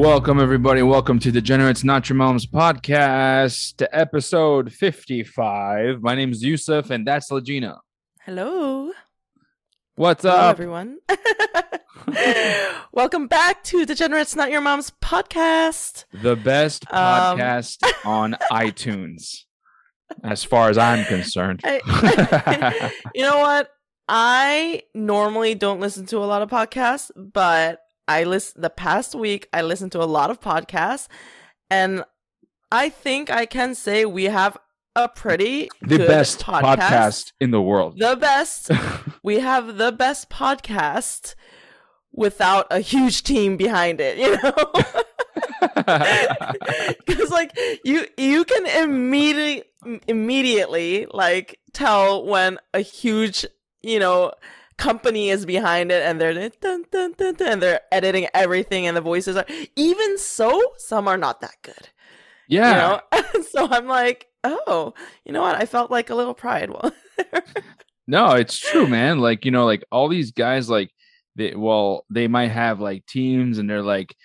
[0.00, 0.82] Welcome, everybody.
[0.82, 6.00] Welcome to Degenerates Not Your Mom's podcast, episode 55.
[6.00, 7.76] My name is Youssef, and that's Legina.
[8.22, 8.92] Hello.
[9.96, 10.52] What's Hello, up?
[10.52, 11.00] everyone.
[12.92, 16.06] Welcome back to Degenerates Not Your Mom's podcast.
[16.14, 17.76] The best Um, podcast
[18.06, 19.40] on iTunes,
[20.24, 21.60] as far as I'm concerned.
[21.62, 23.68] I- you know what?
[24.08, 29.48] I normally don't listen to a lot of podcasts, but I listen the past week
[29.52, 31.06] I listened to a lot of podcasts
[31.70, 32.02] and
[32.72, 34.58] I think I can say we have
[34.96, 37.30] a pretty the good best podcast.
[37.40, 37.96] in the world.
[37.98, 38.72] The best
[39.22, 41.36] we have the best podcast
[42.12, 44.50] without a huge team behind it, you know?
[47.06, 49.62] Cuz like you you can immediately
[50.08, 53.46] immediately like tell when a huge,
[53.82, 54.32] you know,
[54.80, 59.00] company is behind it and they're dun, dun, dun, and they're editing everything and the
[59.02, 61.90] voices are even so some are not that good.
[62.48, 63.00] yeah.
[63.12, 63.42] You know?
[63.52, 65.56] so I'm like, "Oh, you know what?
[65.56, 66.70] I felt like a little pride
[68.06, 69.20] No, it's true, man.
[69.20, 70.90] Like, you know, like all these guys, like,
[71.36, 74.16] they, well, they might have like teams and they're like,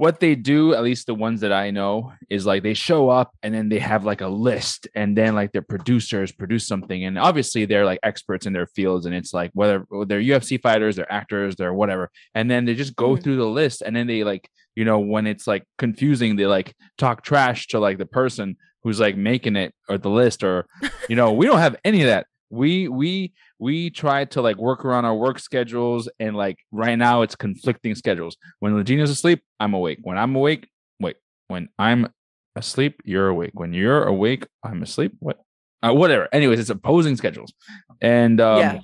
[0.00, 3.32] what they do, at least the ones that I know, is like they show up
[3.42, 7.04] and then they have like a list and then like their producers produce something.
[7.04, 9.04] And obviously they're like experts in their fields.
[9.04, 12.10] And it's like whether they're UFC fighters, they're actors, they're whatever.
[12.34, 13.22] And then they just go Mhm.
[13.22, 16.74] through the list and then they like, you know, when it's like confusing, they like
[16.96, 20.64] talk trash to like the person who's like making it or the list or
[21.10, 24.84] you know we don't have any of that we we we try to like work
[24.84, 28.36] around our work schedules and like right now it's conflicting schedules.
[28.60, 29.98] When Legina's asleep i'm awake.
[30.02, 31.16] When i'm awake wait.
[31.48, 32.08] When i'm
[32.56, 33.52] asleep you're awake.
[33.54, 35.38] When you're awake i'm asleep what
[35.82, 36.28] uh, whatever.
[36.32, 37.52] Anyways it's opposing schedules.
[38.00, 38.80] And um Yeah.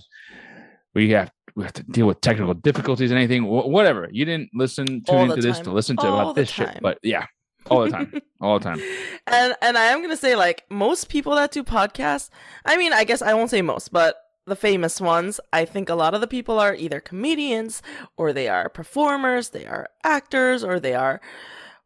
[0.95, 4.09] we have we have to deal with technical difficulties and anything wh- whatever.
[4.13, 6.99] You didn't listen tune the into this to listen to All about this shit but
[7.03, 7.25] yeah
[7.71, 8.81] all the time all the time.
[9.27, 12.29] And and I am gonna say like most people that do podcasts.
[12.65, 14.17] I mean, I guess I won't say most, but
[14.47, 15.41] the famous ones.
[15.53, 17.83] I think a lot of the people are either comedians
[18.17, 21.21] or they are performers, they are actors, or they are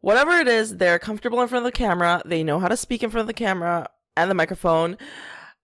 [0.01, 0.77] whatever it is.
[0.77, 2.23] They're comfortable in front of the camera.
[2.25, 4.97] They know how to speak in front of the camera and the microphone.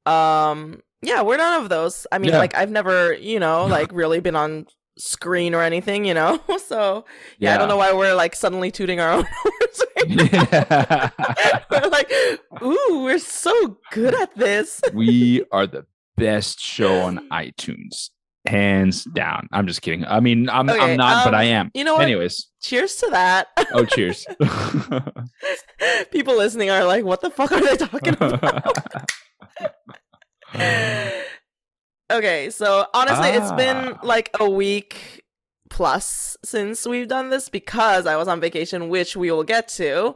[0.05, 2.07] Um, yeah, we're none of those.
[2.11, 2.39] I mean, Yeah.
[2.39, 4.67] like I've never, you know, like really been on
[4.99, 6.41] screen or anything, you know.
[6.67, 7.05] so
[7.39, 11.11] yeah, I don't know why we're like suddenly tooting our own horns right yeah.
[11.71, 12.11] we're like,
[12.63, 14.81] ooh, we're so good at this.
[14.95, 15.85] we are the
[16.17, 18.11] best show on iTunes,
[18.47, 19.49] hands down.
[19.53, 20.05] I'm just kidding.
[20.05, 21.71] I mean, I'm Okay, I'm not, but I um, am.
[21.75, 22.03] You know what?
[22.03, 23.49] Anyways, Cheers to that.
[23.73, 24.27] oh cheers.
[26.11, 28.77] People listening are like, what the fuck are they talking about?
[32.13, 33.99] okay, so honestly, it's been Ah.
[34.03, 35.23] like a week
[35.71, 40.15] plus since we've done this because I was on vacation, which we will get to.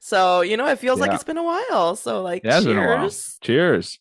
[0.00, 1.94] So, you know, it feels like it's been a while.
[1.94, 2.98] So, like, Yeah, it's been a while.
[3.02, 3.38] cheers.
[3.40, 3.98] cheers.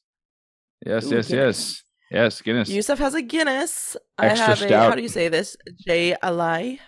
[0.85, 1.29] Yes, Ooh, yes, Guinness.
[1.29, 1.83] yes.
[2.11, 2.69] Yes, Guinness.
[2.69, 3.95] Youssef has a Guinness.
[4.19, 5.55] Extra I have a, how do you say this?
[5.87, 6.79] Jai Alai.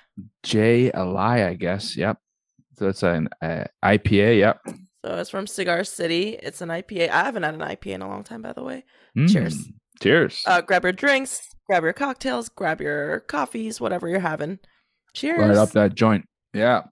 [0.43, 1.95] J Eli, I guess.
[1.95, 2.17] Yep.
[2.75, 4.39] So it's an uh, IPA.
[4.39, 4.61] Yep.
[5.05, 6.37] So it's from Cigar City.
[6.41, 7.09] It's an IPA.
[7.09, 8.83] I haven't had an IPA in a long time, by the way.
[9.27, 9.57] Cheers.
[9.57, 10.43] Mm, Cheers.
[10.45, 14.59] Uh, grab your drinks, grab your cocktails, grab your coffees, whatever you're having.
[15.13, 15.39] Cheers.
[15.39, 16.25] right up that joint.
[16.53, 16.83] Yeah.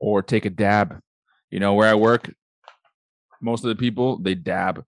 [0.00, 1.00] Or take a dab.
[1.50, 2.32] You know, where I work,
[3.40, 4.84] most of the people they dab.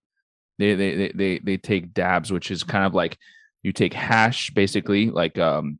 [0.61, 3.17] They they they they, they take dabs, which is kind of like
[3.63, 5.79] you take hash, basically like um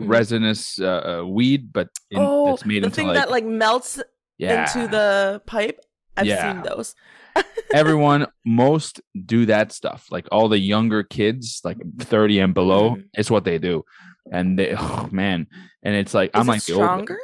[0.00, 0.08] Mhm.
[0.16, 3.44] resinous uh, uh, weed, but in, oh, it's made the into thing like, that like
[3.44, 4.00] melts
[4.38, 4.62] yeah.
[4.62, 5.78] into the pipe.
[6.16, 6.42] I've Yeah.
[6.52, 6.94] seen those.
[7.72, 10.06] Everyone, most do that stuff.
[10.10, 13.04] Like all the younger kids, like thirty and below, Mhm.
[13.14, 13.84] it's what they do.
[14.30, 15.46] And they, oh man,
[15.82, 17.18] and it's like Is I'm it like old- stronger?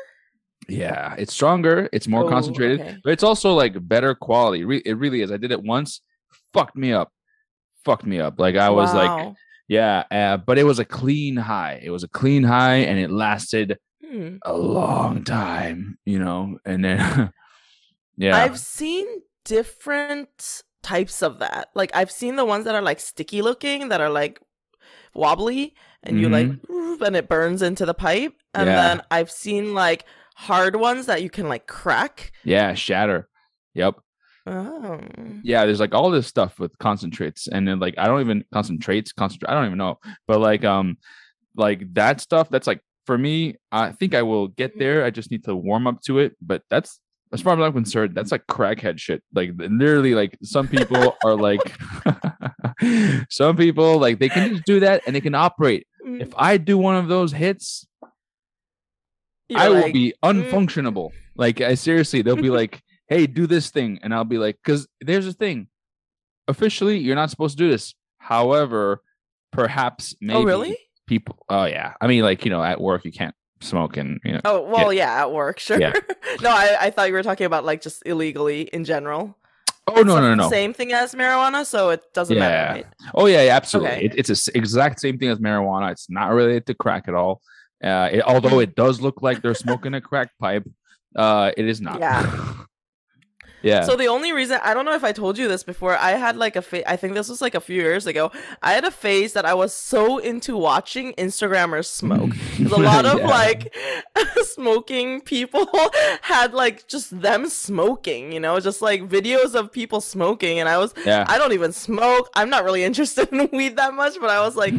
[0.69, 1.88] Yeah, it's stronger.
[1.93, 2.97] It's more Oh, concentrated, okay.
[3.05, 4.65] but it's also like better quality.
[4.65, 5.31] Re- it really is.
[5.31, 6.00] I did it once,
[6.55, 7.13] fucked me up,
[7.85, 8.39] fucked me up.
[8.39, 9.35] Like I was like,
[9.69, 11.81] yeah, uh, but it was a clean high.
[11.85, 14.37] It was a clean high, and it lasted Hmm.
[14.45, 15.99] a long time.
[16.06, 17.33] You know, and then
[18.17, 19.06] yeah, I've seen
[19.45, 21.69] different types of that.
[21.75, 24.41] Like I've seen the ones that are like sticky looking, that are like
[25.15, 28.35] wobbly, and you like and it burns into the pipe.
[28.55, 28.75] And Yeah.
[28.77, 30.05] then I've seen like
[30.37, 32.33] hard ones that you can like crack.
[32.45, 33.29] yeah, shatter.
[33.75, 33.97] Yep.
[34.46, 35.00] Oh.
[35.43, 39.11] yeah there's like all this stuff with concentrates and then like i don't even concentrates
[39.12, 40.99] concentrate i don't even know but like um
[41.56, 45.31] like that stuff that's like for me i think i will get there i just
[45.31, 47.00] need to warm up to it but that's
[47.32, 51.37] as far as i'm concerned that's like crackhead shit like literally like some people are
[51.37, 51.61] like
[53.31, 56.20] some people like they can just do that and they can operate Mm.
[56.20, 57.87] if i do one of those hits
[59.49, 60.50] You're I will like, be mm.
[60.50, 61.12] unfunctionable.
[61.35, 64.87] Like I seriously, they'll be like, "Hey, do this thing," and I'll be like, "Cause
[65.01, 65.69] there's a thing.
[66.49, 67.95] Officially, you're not supposed to do this.
[68.19, 69.03] However,
[69.53, 70.77] perhaps maybe Oh, really?
[71.06, 71.39] people.
[71.49, 74.41] Oh yeah, I mean, like you know, at work you can't smoke, and you know,
[74.45, 75.81] Oh, well, yeah, at work, sure.
[75.81, 75.93] Yeah.
[76.43, 79.37] no, I, I thought you were talking about like just illegally in general.
[79.87, 82.41] oh no, It's no, no, Same thing as marijuana, so it doesn't Yeah.
[82.41, 82.87] matter, right?
[83.15, 83.97] Oh yeah, yeah, absolutely.
[83.97, 84.07] Okay.
[84.07, 85.93] It, it's the exact same thing as marijuana.
[85.93, 87.41] It's not related to crack at all.
[87.83, 90.65] Uh, it, although it does look like they're smoking a crack pipe,
[91.17, 92.00] uh, it is not.
[92.00, 92.53] Yeah.
[93.64, 93.82] yeah.
[93.84, 96.37] So the only reason I don't know if I told you this before, I had
[96.37, 98.31] like a fa- I think this was like a few years ago.
[98.62, 102.31] I had a phase that I was so into watching Instagrammers smoke.
[102.58, 103.26] There's a lot of Yeah.
[103.26, 103.75] like
[104.43, 105.69] smoking people
[106.22, 110.78] had like just them smoking, you know, just like videos of people smoking and I
[110.78, 111.25] was yeah.
[111.28, 112.28] I don't even smoke.
[112.34, 114.75] I'm not really interested in weed that much, but I was like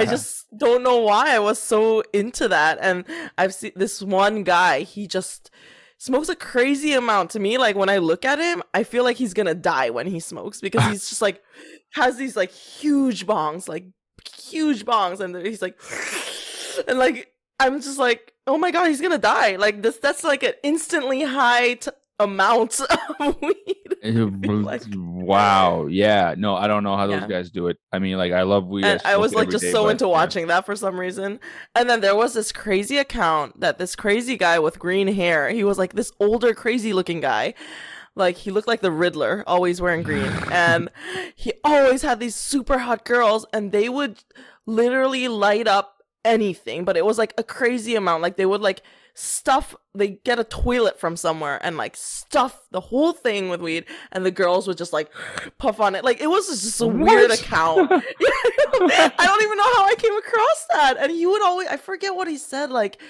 [0.00, 2.78] I just don't know why I was so into that.
[2.80, 3.04] And
[3.36, 5.50] I've seen this one guy, he just
[5.98, 7.58] smokes a crazy amount to me.
[7.58, 10.60] Like when I look at him, I feel like he's gonna die when he smokes
[10.60, 11.42] because he's just like
[11.92, 13.86] has these like huge bongs, like
[14.36, 15.78] huge bongs, and he's like
[16.88, 19.56] and like I'm just like, oh my god, he's gonna die.
[19.56, 22.80] Like this that's like an instantly high t- amount
[23.20, 23.54] of weed.
[24.64, 25.86] Like- wow.
[25.86, 26.34] Yeah.
[26.36, 27.26] No, I don't know how those Yeah.
[27.28, 27.78] guys do it.
[27.90, 28.84] I mean, like, I love weed.
[28.84, 30.10] and I smoke was like just day, so but, into yeah.
[30.12, 31.40] watching that for some reason.
[31.74, 35.64] And then there was this crazy account that this crazy guy with green hair, he
[35.64, 37.54] was like this older, crazy looking guy.
[38.14, 40.30] Like he looked like the Riddler, always wearing green.
[40.52, 40.90] and
[41.34, 44.22] he always had these super hot girls, and they would
[44.66, 48.22] literally light up anything, but it was like a crazy amount.
[48.22, 48.82] Like they would like
[49.14, 53.84] stuff they get a toilet from somewhere and like stuff the whole thing with weed
[54.10, 55.08] and the girls would just like
[55.58, 57.88] puff on it like it was just a weird account
[58.80, 60.96] I don't even know how I came across that.
[60.98, 63.00] And he would always, I forget what he said, like,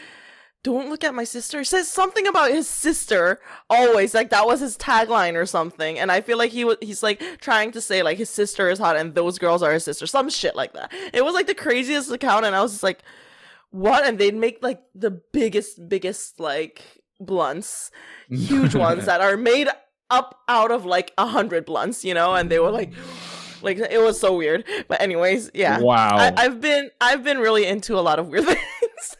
[0.62, 1.58] don't look at my sister.
[1.58, 5.98] He says something about his sister always, like that was his tagline or something.
[5.98, 8.78] And I feel like he was, he's like trying to say like his sister is
[8.78, 10.90] hot and those girls are his sister, some shit like that.
[11.12, 13.02] It was like the craziest account, and I was just like,
[13.74, 14.06] what?
[14.06, 16.82] And they'd make like the biggest, biggest like
[17.18, 17.90] blunts,
[18.30, 19.68] huge ones that are made
[20.10, 22.92] up out of like a hundred blunts, you know, and they were like,
[23.62, 24.64] like it was so weird.
[24.88, 25.80] But anyways, yeah.
[25.80, 26.16] Wow.
[26.16, 29.16] I, I've been I've been really into a lot of weird things,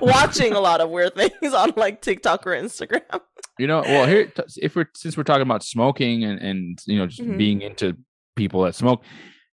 [0.00, 3.20] watching a lot of weird things on like TikTok or Instagram.
[3.58, 4.30] you know, well, here,
[4.62, 7.38] if we're since we're talking about smoking and and you know just Mhm.
[7.38, 7.96] being into
[8.36, 9.02] people that smoke,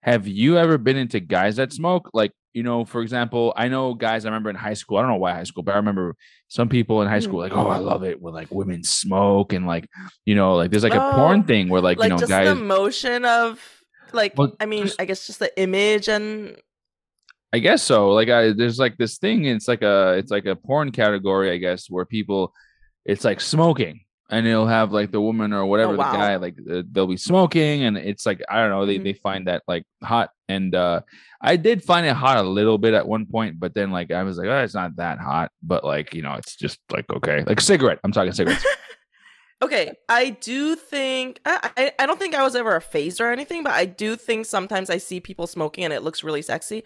[0.02, 2.10] have you ever been into guys that smoke?
[2.12, 4.24] Like, you know, for example, I know guys.
[4.24, 4.98] I remember in high school.
[4.98, 6.14] I don't know why high school, but I remember
[6.48, 7.42] some people in high school Mhm.
[7.50, 9.88] like, oh, I love it when like women smoke and like,
[10.26, 12.30] you know, like there's like a Oh, porn thing where like, Like, you know just
[12.30, 12.48] guys.
[12.48, 13.60] the motion of
[14.12, 16.56] like Well, I mean, I guess just the image and
[17.54, 18.10] I guess so.
[18.12, 21.56] Like I there's like this thing, it's like a it's like a porn category, I
[21.58, 22.52] guess, where people
[23.04, 24.00] it's like smoking
[24.30, 26.12] and it'll have like the woman or whatever Oh, wow.
[26.12, 26.56] the guy like
[26.92, 29.04] they'll be smoking and it's like I don't know, they Mhm.
[29.04, 31.00] they find that like hot and uh
[31.40, 34.22] I did find it hot a little bit at one point, but then like I
[34.22, 37.42] was like, oh, it's not that hot, but like, you know, it's just like okay.
[37.46, 37.98] Like cigarette.
[38.04, 38.64] I'm talking cigarettes.
[39.62, 43.62] Okay, I do think I, I don't think I was ever a phase or anything,
[43.62, 46.82] but I do think sometimes I see people smoking and it looks really sexy.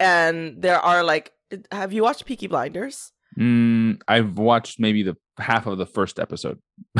[0.00, 1.30] And there are like
[1.70, 3.12] have you watched Peaky Blinders?
[3.38, 6.58] mm, I've watched maybe the half of the first episode.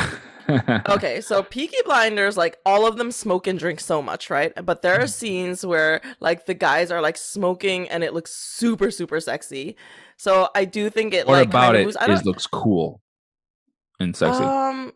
[0.89, 4.53] Okay, so Peaky Blinders, like all of them smoke and drink so much, right?
[4.65, 8.91] But there are scenes where like the guys are like smoking and it looks super,
[8.91, 9.77] super sexy.
[10.17, 13.01] So I do think it what like about it moves- is looks cool
[14.01, 14.43] and sexy.
[14.43, 14.93] Um,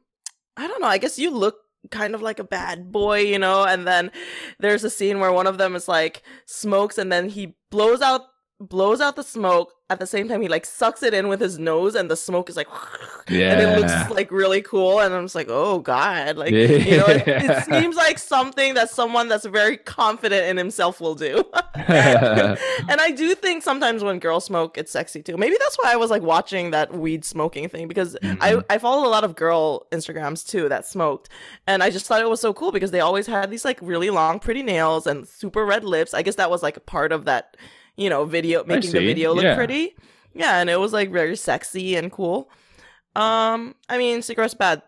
[0.57, 0.87] I don't know.
[0.88, 1.57] I guess you look
[1.90, 3.64] kind of like a bad boy, you know.
[3.64, 4.11] And then
[4.59, 8.23] there's a scene where one of them is like smokes, and then he blows out
[8.61, 9.73] blows out the smoke.
[9.88, 12.49] At the same time, he like sucks it in with his nose, and the smoke
[12.49, 12.69] is like,
[13.29, 13.52] yeah.
[13.59, 15.00] and it looks like really cool.
[15.00, 18.88] And I'm just like, oh god, like you know, it, it seems like something that
[18.90, 21.43] someone that's very confident in himself will do.
[21.75, 25.37] and I do think sometimes when girls smoke, it's sexy too.
[25.37, 28.64] Maybe that's why I was like watching that weed smoking thing because I, Mhm.
[28.71, 31.29] I followed a lot of girl Instagrams too that smoked.
[31.67, 34.11] And I just thought it was so cool because they always had these like really
[34.11, 36.14] long, pretty nails and super red lips.
[36.14, 37.57] I guess that was like a part of that,
[38.00, 39.54] you know, video making the video look Yeah.
[39.54, 39.95] pretty.
[40.35, 42.50] Yeah, and it was like very sexy and cool.
[43.14, 44.83] Um, I mean, cigarettes bad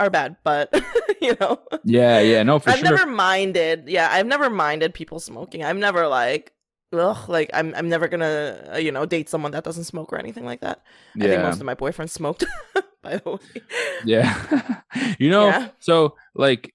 [0.00, 0.72] are bad, but
[1.20, 1.60] you know.
[1.84, 2.96] yeah, yeah, no, for I've sure.
[2.96, 3.84] never minded.
[3.88, 5.64] Yeah, I've never minded people smoking.
[5.64, 6.52] I'm never like,
[6.92, 10.18] ugh, like I'm I'm never gonna uh, you know date someone that doesn't smoke or
[10.18, 10.82] anything like that.
[11.16, 12.44] I think yeah, most of my boyfriends smoked.
[13.02, 13.62] by the way.
[14.04, 14.80] yeah.
[15.18, 15.68] you know, Yeah.
[15.80, 16.72] so like,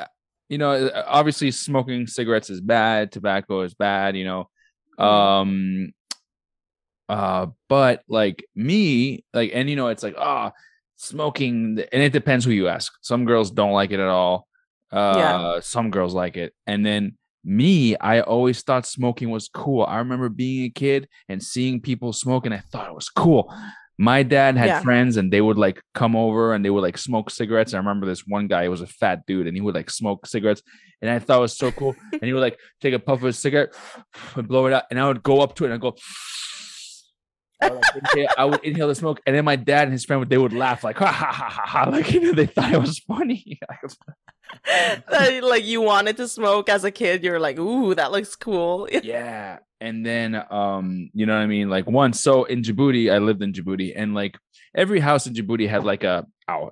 [0.00, 0.06] uh,
[0.48, 3.12] you know, obviously smoking cigarettes is bad.
[3.12, 4.16] Tobacco is bad.
[4.16, 4.48] You know.
[4.98, 5.92] Um,
[7.08, 10.52] Uh, but like me, like, and you know, it's like, ah,
[10.96, 12.92] smoking, and it depends who you ask.
[13.00, 14.48] Some girls don't like it at all.
[14.90, 15.60] Uh, Yeah.
[15.60, 19.84] some girls like it, and then me, I always thought smoking was cool.
[19.84, 22.52] I remember being a kid and seeing people smoking.
[22.52, 23.52] I thought it was cool.
[23.98, 24.80] My dad had Yeah.
[24.80, 27.72] friends and they would like come over and they would like smoke cigarettes.
[27.72, 30.26] I remember this one guy, he was a fat dude, and he would like smoke
[30.26, 30.62] cigarettes.
[31.00, 31.94] And I thought it was so cool.
[32.12, 33.74] and he would like take a puff of a cigarette
[34.34, 34.84] and blow it out.
[34.90, 35.96] And I would go up to it and I'd go,
[37.60, 39.20] I would, like, inhale, I would inhale the smoke.
[39.26, 41.48] And then my dad and his friend would they would laugh like ha ha ha
[41.48, 41.90] ha ha.
[41.90, 43.58] Like you know, they thought it was funny.
[45.42, 48.88] Like you wanted to smoke as a kid, you're like, ooh, that looks cool.
[48.90, 53.18] yeah and then um you know what i mean like once so in djibouti i
[53.18, 54.38] lived in djibouti and like
[54.76, 56.26] every house in djibouti had like a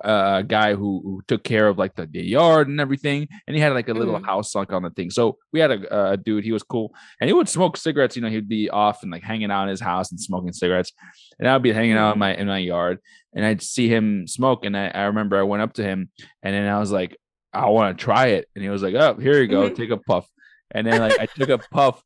[0.05, 3.61] a guy who, who took care of like the, the yard and everything and he
[3.61, 4.25] had like a little Mhm.
[4.25, 7.27] house like on the thing so we had a, a dude he was cool and
[7.29, 9.81] he would smoke cigarettes you know he'd be off and like hanging out in his
[9.81, 10.93] house and smoking cigarettes
[11.39, 12.99] and i'd be hanging out in my in my yard
[13.33, 16.09] and i'd see him smoke and i, I remember i went up to him
[16.41, 17.17] and then i was like
[17.51, 19.75] i want to try it and he was like oh here you go Mhm.
[19.75, 20.25] take a puff
[20.71, 22.01] and then like i took a puff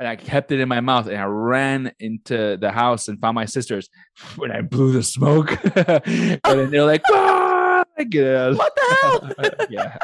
[0.00, 3.34] and I kept it in my mouth and I ran into the house and found
[3.34, 3.90] my sisters
[4.36, 5.50] when I blew the smoke.
[5.76, 8.56] and then they're like, ah, get.
[8.56, 9.66] What the hell?
[9.70, 9.98] yeah.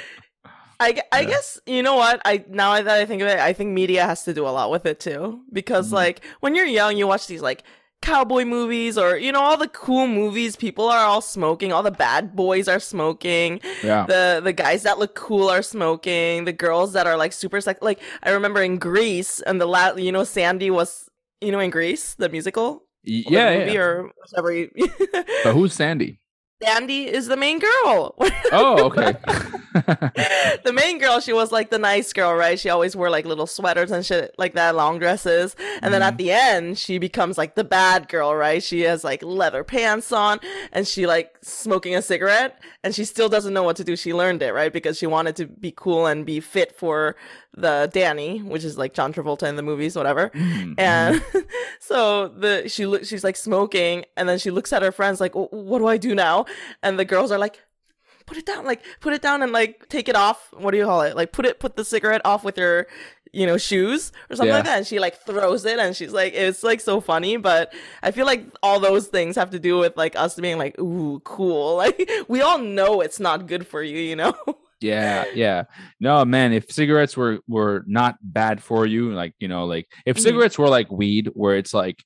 [0.80, 1.28] I, I Yeah.
[1.28, 4.24] guess you know what I now that I think of it, I think media has
[4.24, 5.94] to do a lot with it too because Mhm.
[5.94, 7.62] like when you're young, you watch these like
[8.04, 10.56] cowboy movies or you know all the cool movies.
[10.56, 11.72] People are all smoking.
[11.72, 13.60] All the bad boys are smoking.
[13.82, 14.06] yeah.
[14.06, 16.44] The the guys that look cool are smoking.
[16.44, 17.80] The girls that are like super sex.
[17.82, 21.08] Like I remember in Grease and the last you know Sandy was
[21.40, 23.58] you know in Grease the musical the Yeah.
[23.58, 23.80] movie yeah.
[23.80, 24.52] or whatever.
[24.52, 24.70] You-
[25.44, 26.20] But who's Sandy?
[26.64, 28.14] Sandy is the main girl.
[28.52, 29.12] Oh, okay.
[30.64, 32.60] the main girl, she was like the nice girl, right?
[32.60, 35.56] She always wore like little sweaters and shit like that, long dresses.
[35.82, 36.16] And then at mm-hmm.
[36.18, 38.62] the end, she becomes like the bad girl, right?
[38.62, 40.38] She has like leather pants on
[40.72, 43.96] and she like smoking a cigarette and she still doesn't know what to do.
[43.96, 44.72] She learned it, right?
[44.72, 47.16] Because she wanted to be cool and be fit for
[47.56, 50.30] the Danny, which is like John Travolta in the movies, whatever.
[50.30, 51.22] Mhm, And
[51.80, 55.32] so the she look she's like smoking, and then she looks at her friends like,
[55.34, 56.46] "What do I do now?"
[56.82, 57.60] And the girls are like,
[58.26, 60.48] "Put it down, like put it down and like take it off.
[60.56, 61.16] What do you call it?
[61.16, 62.86] Like put it put the cigarette off with your,
[63.32, 66.34] you know, shoes or something like that." And she like throws it, and she's like,
[66.34, 69.96] "It's like so funny." But I feel like all those things have to do with
[69.96, 73.98] like us being like, "Ooh, cool." Like we all know it's not good for you,
[73.98, 74.34] you know.
[74.80, 75.64] yeah yeah
[76.00, 80.16] no man if cigarettes were were not bad for you like you know like if
[80.16, 80.20] Mhm.
[80.20, 82.02] cigarettes were like weed where it's like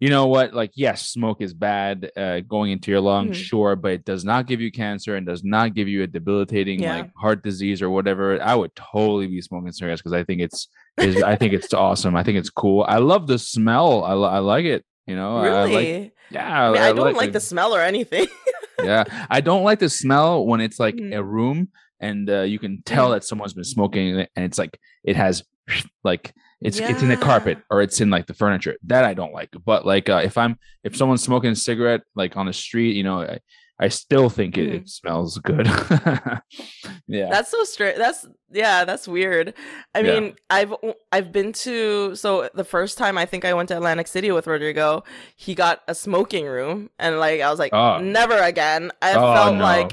[0.00, 3.42] you know what like yes smoke is bad uh, going into your lungs Mhm.
[3.42, 6.80] sure but it does not give you cancer and does not give you a debilitating
[6.80, 6.96] Yeah.
[6.98, 10.68] like heart disease or whatever i would totally be smoking cigarettes because i think it's
[10.98, 14.38] is i think it's awesome i think it's cool i love the smell i, I
[14.38, 16.02] like it you know I- I really?
[16.02, 18.26] like yeah I, mean, I, don't like, it the smell or anything.
[18.82, 21.14] yeah i don't like the smell when it's like Mhm.
[21.16, 21.68] a room
[22.00, 23.14] and uh, you can tell Mhm.
[23.14, 25.42] that someone's been smoking and it's like it has
[26.04, 29.32] like it's it's in the carpet or it's in like the furniture that i don't
[29.32, 32.94] like but like uh, if i'm if someone's smoking a cigarette like on the street
[32.96, 33.38] you know i,
[33.80, 34.76] I still think it, mm-hmm.
[34.76, 35.66] it smells good
[37.06, 37.96] yeah That's so strange.
[37.98, 39.54] That's yeah, that's weird.
[39.94, 40.20] I Yeah.
[40.20, 40.74] mean, I've
[41.12, 44.46] I've been to so the first time I think I went to Atlantic City with
[44.46, 45.04] Rodrigo,
[45.36, 47.98] he got a smoking room and like I was like Oh.
[48.00, 48.90] never again.
[49.02, 49.62] I Oh, felt no.
[49.62, 49.92] like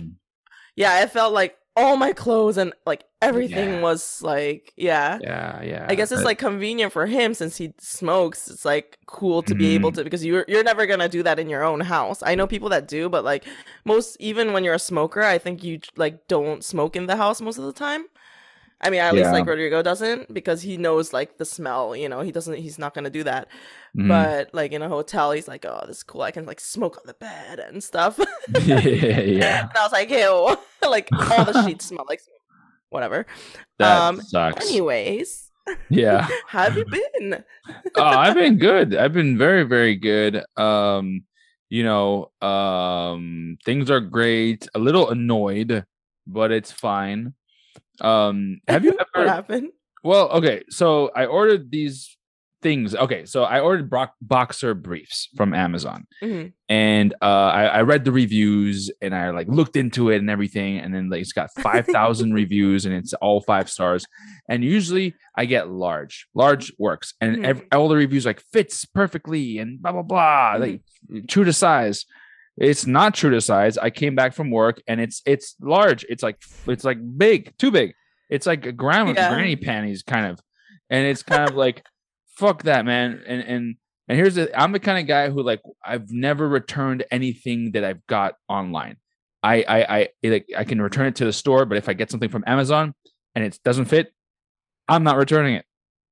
[0.75, 3.81] yeah, I felt like all my clothes and like everything Yeah.
[3.81, 5.17] was like yeah.
[5.21, 8.39] yeah yeah I guess it's Uh, like convenient for him since he smokes.
[8.49, 9.95] It's like cool to be able Mhm.
[9.95, 12.19] to because you're you're never gonna do that in your own house.
[12.31, 13.43] I know people that do, but like
[13.85, 17.41] most even when you're a smoker, I think you like don't smoke in the house
[17.41, 18.05] most of the time.
[18.81, 21.95] I mean, at least like Rodrigo doesn't because he knows like the smell.
[21.95, 22.57] You know, he doesn't.
[22.65, 23.47] He's not gonna do that.
[23.97, 24.09] mhm.
[24.09, 26.21] But like in a hotel, he's like, oh, this is cool.
[26.21, 28.19] I can like smoke on the bed and stuff.
[28.65, 28.79] yeah
[29.41, 30.57] yeah and I was like, ew,
[30.97, 32.34] like all the sheets smell like smoke.
[32.95, 33.25] Whatever.
[33.77, 35.51] that um, sucks Anyways,
[35.89, 37.43] yeah how have you been?
[37.95, 38.95] oh, I've been good.
[38.95, 40.43] I've been very, very good.
[40.57, 41.25] Um,
[41.69, 44.67] you know, um, things are great.
[44.75, 45.83] A little annoyed,
[46.25, 47.33] but it's fine.
[48.01, 49.27] Um, have you what ever?
[49.27, 49.69] happened?
[50.03, 50.63] well, okay.
[50.69, 52.15] So I ordered these
[52.65, 52.95] things.
[52.95, 56.53] Okay, so I ordered bro- boxer briefs from Amazon, Mhm.
[56.67, 60.71] and uh, I, I read the reviews and I like looked into it and everything,
[60.79, 64.03] and then like it's got five thousand reviews and it's all five stars.
[64.49, 67.45] And usually I get large, large works, and Mhm.
[67.45, 70.81] ev- all the reviews like fits perfectly and blah blah blah, like
[71.29, 72.05] true to size.
[72.57, 73.77] It's not true to size.
[73.77, 76.03] I came back from work and it's it's large.
[76.09, 77.93] It's like it's like big, too big.
[78.29, 79.29] It's like a grandma Yeah.
[79.33, 80.39] granny panties kind of,
[80.89, 81.83] and it's kind of like
[82.37, 83.21] fuck that, man.
[83.25, 83.75] And and
[84.07, 87.83] and here's the I'm the kind of guy who like I've never returned anything that
[87.83, 88.97] I've got online.
[89.41, 92.11] I I I like I can return it to the store, but if I get
[92.11, 92.93] something from Amazon
[93.35, 94.13] and it doesn't fit,
[94.87, 95.65] I'm not returning it.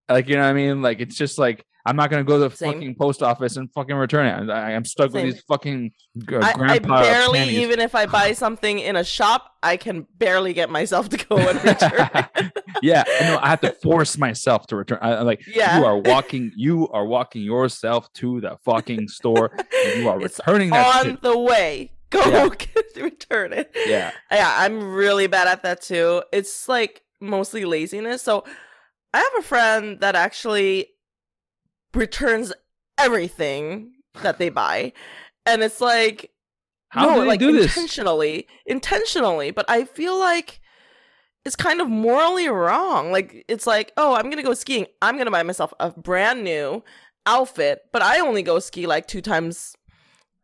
[0.09, 0.81] Like you know what I mean?
[0.81, 2.73] Like it's just like I'm not gonna go to the Same.
[2.73, 4.51] fucking post office and fucking return it.
[4.51, 5.25] I, I'm stuck Same.
[5.25, 5.91] with these fucking
[6.29, 10.69] I, I barely even if I buy something in a shop, I can barely get
[10.69, 12.09] myself to go and return.
[12.35, 12.62] it.
[12.81, 13.39] Yeah, I know.
[13.41, 14.99] I have to force myself to return.
[15.01, 15.79] I, I'm like Yeah.
[15.79, 19.51] you are walking, you are walking yourself to the fucking store,
[19.85, 21.21] and you are It's returning that on shit.
[21.21, 21.91] the way.
[22.09, 22.49] Go Yeah.
[23.03, 23.71] return it.
[23.87, 26.23] Yeah, Yeah, I'm really bad at that too.
[26.31, 28.21] It's like mostly laziness.
[28.21, 28.43] So
[29.13, 30.87] I have a friend that actually
[31.93, 32.53] returns
[32.97, 34.93] everything that they buy.
[35.45, 36.31] And it's like
[36.89, 37.65] how no, do they like do this?
[37.75, 38.47] intentionally.
[38.65, 39.51] Intentionally.
[39.51, 40.59] But I feel like
[41.45, 43.11] it's kind of morally wrong.
[43.11, 44.87] Like it's like, oh, I'm gonna go skiing.
[45.01, 46.83] I'm gonna buy myself a brand new
[47.25, 49.75] outfit, but I only go ski like two times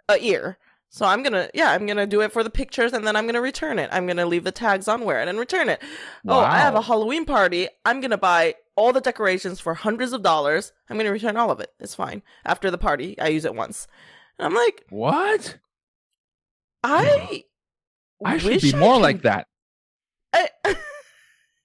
[0.07, 0.57] a year.
[0.91, 3.41] So I'm gonna, yeah, I'm gonna do it for the pictures, and then I'm gonna
[3.41, 3.89] return it.
[3.93, 5.81] I'm gonna leave the tags on, wear it, and return it.
[6.27, 7.67] Oh, I have a Halloween party.
[7.85, 10.73] I'm gonna buy all the decorations for hundreds of dollars.
[10.89, 11.71] I'm gonna return all of it.
[11.79, 12.23] It's fine.
[12.43, 13.87] After the party, I use it once.
[14.39, 15.59] And I'm like, What?
[16.83, 17.43] I,
[18.25, 19.47] I should be more can- like that.
[20.33, 20.49] I,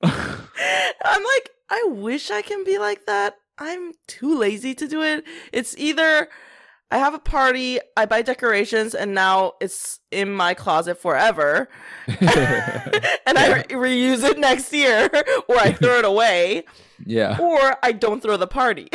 [1.05, 3.37] I'm like, I wish I can be like that.
[3.59, 5.25] I'm too lazy to do it.
[5.53, 6.29] It's either
[6.91, 11.69] I have a party, I buy decorations, and now it's in my closet forever,
[12.07, 15.11] and I re- reuse it next year,
[15.49, 16.65] or I throw it away,
[17.05, 17.39] yeah.
[17.41, 18.89] or I don't throw the party.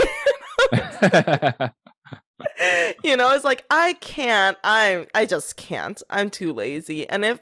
[3.03, 4.57] you know, it's like I can't.
[4.63, 5.07] I'm.
[5.13, 6.01] I just can't.
[6.09, 7.09] I'm too lazy.
[7.09, 7.41] And if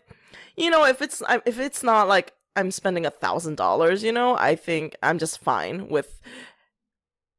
[0.56, 4.36] you know, if it's if it's not like I'm spending a thousand dollars, you know,
[4.36, 6.20] I think I'm just fine with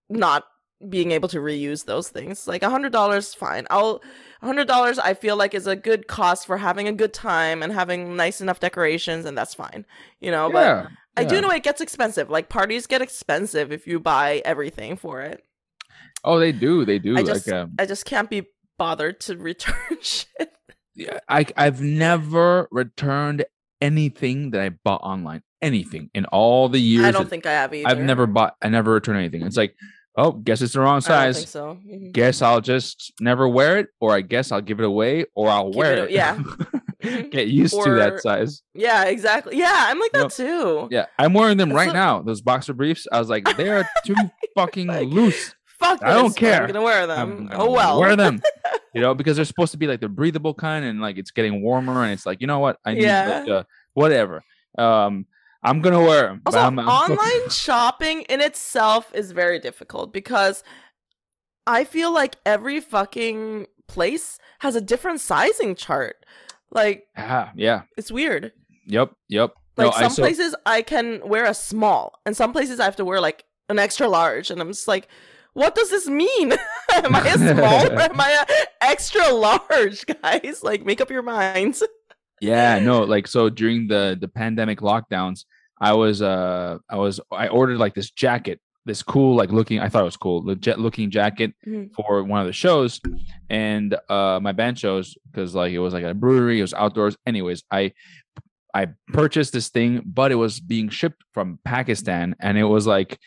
[0.08, 0.44] not
[0.88, 2.46] being able to reuse those things.
[2.46, 3.66] Like a hundred dollars, fine.
[3.70, 4.00] I'll
[4.42, 4.98] a hundred dollars.
[4.98, 8.40] I feel like is a good cost for having a good time and having nice
[8.40, 9.84] enough decorations, and that's fine.
[10.20, 10.88] You know, but yeah.
[11.16, 12.30] I do know it gets expensive.
[12.30, 15.42] Like parties get expensive if you buy everything for it.
[16.22, 16.84] Oh, they do.
[16.84, 17.16] They do.
[17.16, 20.52] I like, just um, I just can't be bothered to return shit.
[20.94, 23.44] yeah, I I've never returned
[23.80, 25.42] anything that I bought online.
[25.60, 27.04] Anything in all the years.
[27.04, 27.88] I don't think I have either.
[27.88, 28.54] I've never bought.
[28.62, 29.42] I never returned anything.
[29.42, 29.74] It's like,
[30.16, 31.36] oh, guess it's the wrong I don't size.
[31.38, 31.78] think so.
[31.84, 32.12] Mhm.
[32.12, 35.70] Guess I'll just never wear it, or I guess I'll give it away, or I'll
[35.70, 36.10] Give wear it it.
[36.12, 36.38] yeah.
[37.02, 37.30] Mhm.
[37.30, 38.60] Get used to that size.
[38.74, 39.56] Yeah, exactly.
[39.56, 40.32] Yeah, I'm like that Yep.
[40.32, 40.88] too.
[40.90, 42.22] Yeah, I'm wearing them That's right now.
[42.22, 43.06] Those boxer briefs.
[43.12, 44.16] I was like, they are too
[44.56, 45.54] fucking Like, loose.
[45.78, 46.62] Fuck I don't care.
[46.62, 47.46] I'm gonna wear I'm them.
[47.46, 48.00] gonna oh well.
[48.00, 48.42] wear them.
[48.94, 51.62] You know, because they're supposed to be like the breathable kind, and like it's getting
[51.62, 52.78] warmer, and it's like, you know what?
[52.84, 53.40] I need Yeah.
[53.40, 53.62] like, uh,
[53.94, 54.42] whatever.
[54.78, 55.26] Um,
[55.62, 56.42] I'm gonna wear them.
[56.46, 60.62] Also, online shopping in itself is very difficult because
[61.66, 66.24] I feel like every fucking place has a different sizing chart.
[66.70, 67.82] Like Ah, yeah.
[67.96, 68.52] it's weird.
[68.86, 69.12] Yep.
[69.28, 69.54] Yep.
[69.76, 72.84] Like no, I some so- places I can wear a small, and some places I
[72.84, 75.08] have to wear like an extra large, and I'm just like,
[75.58, 76.52] what does this mean?
[76.92, 80.60] am I a small or am I a extra large, guys?
[80.62, 81.82] Like, make up your minds.
[82.40, 85.44] yeah no like so during the the pandemic lockdowns
[85.80, 89.88] i was uh i was i ordered like this jacket this cool like looking i
[89.88, 91.92] thought it was cool legit looking jacket Mhm.
[91.96, 93.00] for one of the shows
[93.50, 97.16] and uh my band shows because like it was like a brewery it was outdoors
[97.26, 97.92] anyways i
[98.72, 103.18] i purchased this thing but it was being shipped from pakistan and it was like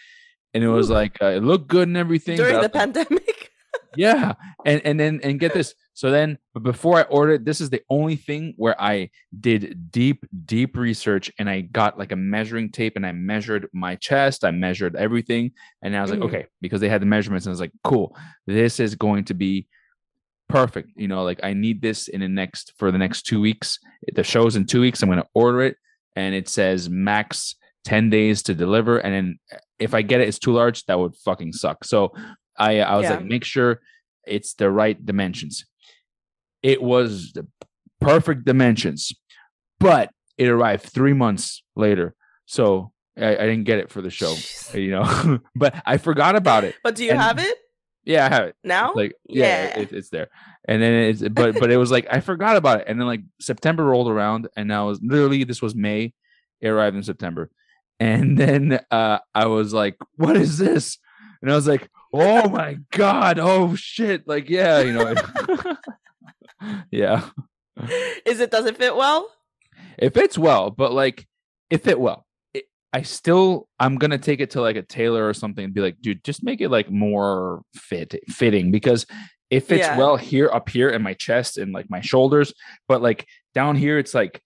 [0.54, 0.96] and it was Ooh.
[0.96, 3.52] like uh, it looked good and everything During the like, pandemic,
[3.96, 4.34] yeah.
[4.66, 5.74] And and then and get this.
[5.94, 9.10] So then but before i ordered this is the only thing where i
[9.40, 13.96] did deep deep research and i got like a measuring tape and i measured my
[13.98, 15.52] chest i measured everything.
[15.84, 16.22] And i was Mhm.
[16.22, 18.18] like okay because they had the measurements and i was like cool.
[18.48, 19.68] This is going to be
[20.50, 20.90] perfect.
[20.96, 23.78] You know like i need this in the next for the next two weeks.
[24.14, 25.02] The show's in two weeks.
[25.04, 25.78] I'm going to order it.
[26.16, 28.98] And it says max 10 days to deliver.
[29.00, 29.40] And then
[29.82, 31.84] if i get it it's too large that would fucking suck.
[31.84, 32.14] So
[32.58, 33.16] i i was Yeah.
[33.18, 33.80] like make sure
[34.28, 35.66] it's the right dimensions.
[36.62, 37.48] It was the
[38.00, 39.12] perfect dimensions
[39.80, 42.14] but it arrived three months later.
[42.46, 44.34] So i, I didn't get it for the show
[44.78, 46.76] you know but i forgot about it.
[46.84, 47.58] But do you And- have it?
[48.04, 48.56] Yeah i have it.
[48.64, 48.94] Now?
[48.96, 49.80] like yeah, Yeah.
[49.82, 50.30] It, it's there.
[50.68, 52.86] And then it's but but it was like i forgot about it.
[52.88, 56.14] And then like september rolled around and now was literally this was may.
[56.62, 57.50] It arrived in september
[58.02, 60.98] and then uh i was like what is this
[61.42, 65.14] and i was like oh my god oh shit like yeah you know
[66.92, 67.30] yeah
[68.26, 68.52] Is it?
[68.52, 69.30] Does it fit well?
[69.98, 71.28] it fits well but like
[71.70, 75.34] it fit well it, I still I'm gonna take it to like a tailor or
[75.34, 79.06] something and be like, dude, just make it like more fit fitting because
[79.50, 79.98] it fits Yeah.
[79.98, 82.54] well here up here in my chest and like my shoulders,
[82.88, 84.42] but like down here it's like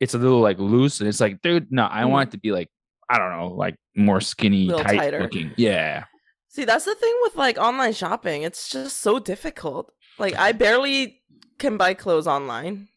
[0.00, 2.10] it's a little like loose and it's like, dude, no, I Mhm.
[2.10, 2.68] want it to be like
[3.10, 5.20] I don't know, like more skinny, tight tighter.
[5.20, 5.52] looking.
[5.56, 6.04] Yeah.
[6.48, 8.42] See, that's the thing with like online shopping.
[8.42, 9.90] It's just so difficult.
[10.18, 11.20] Like I barely
[11.58, 12.88] can buy clothes online.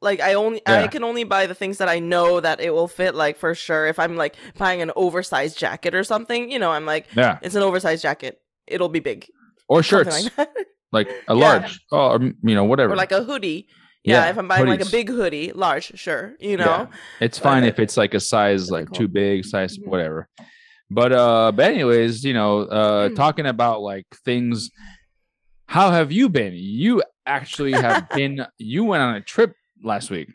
[0.00, 2.88] Like I only I can only buy the things that I know that it will
[2.88, 3.86] fit like for sure.
[3.86, 7.38] If I'm like buying an oversized jacket or something, you know, I'm like Yeah.
[7.42, 8.40] it's an oversized jacket.
[8.66, 9.26] It'll be big.
[9.68, 10.28] Or shirts.
[10.36, 10.48] like.
[10.90, 11.48] Like a Yeah.
[11.48, 11.80] large.
[11.92, 12.94] Or, you know, whatever.
[12.94, 13.68] or like a hoodie.
[14.04, 16.64] Yeah, Yeah, if I'm buying like a big hoodie, large, sure, you know.
[16.64, 16.86] Yeah.
[17.20, 18.98] It's fine But if it's like a size like difficult.
[18.98, 19.86] too big, size Mhm.
[19.86, 20.28] whatever.
[20.90, 23.16] But uh but anyways, you know, uh Mm.
[23.16, 24.70] talking about like things
[25.66, 26.52] how have you been?
[26.54, 30.28] You actually have been you went on a trip last week.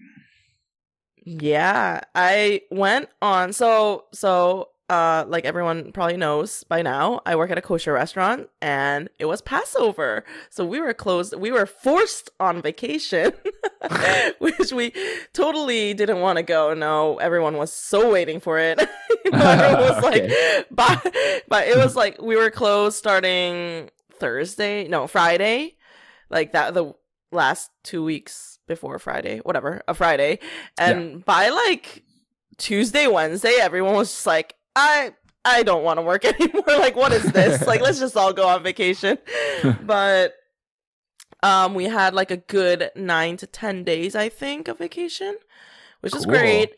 [1.26, 7.52] Yeah, I went on so so uh like everyone probably knows by now, I work
[7.52, 10.24] at a kosher restaurant and it was Passover.
[10.50, 11.34] So we were closed.
[11.36, 13.34] We were forced on vacation,
[14.40, 14.94] which we
[15.34, 16.74] totally didn't want to go.
[16.74, 18.78] No, everyone was so waiting for it.
[19.32, 20.64] but it was like Okay.
[20.72, 21.16] but,
[21.50, 25.76] but it was like we were closed starting Thursday, no, Friday.
[26.30, 26.94] Like that the
[27.32, 30.40] last 2 weeks before Friday, whatever, a Friday.
[30.78, 32.04] And by like
[32.58, 35.14] Tuesday, Wednesday, everyone was just like, I
[35.44, 36.64] I don't want to work anymore.
[36.68, 37.66] like, what is this?
[37.68, 39.18] like, let's just all go on vacation.
[39.84, 40.36] but
[41.44, 45.36] um, we had like a good nine to ten days, I think, of vacation,
[46.02, 46.76] which is great.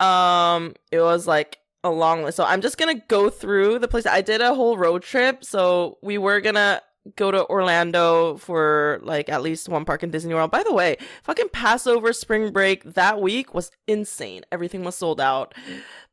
[0.00, 2.36] Um, it was like a long list.
[2.36, 4.06] So I'm just gonna go through the place.
[4.06, 6.80] I did a whole road trip, so we were gonna
[7.16, 10.50] go to Orlando for like at least one park in Disney World.
[10.50, 14.42] By the way, fucking Passover spring break that week was insane.
[14.52, 15.54] Everything was sold out.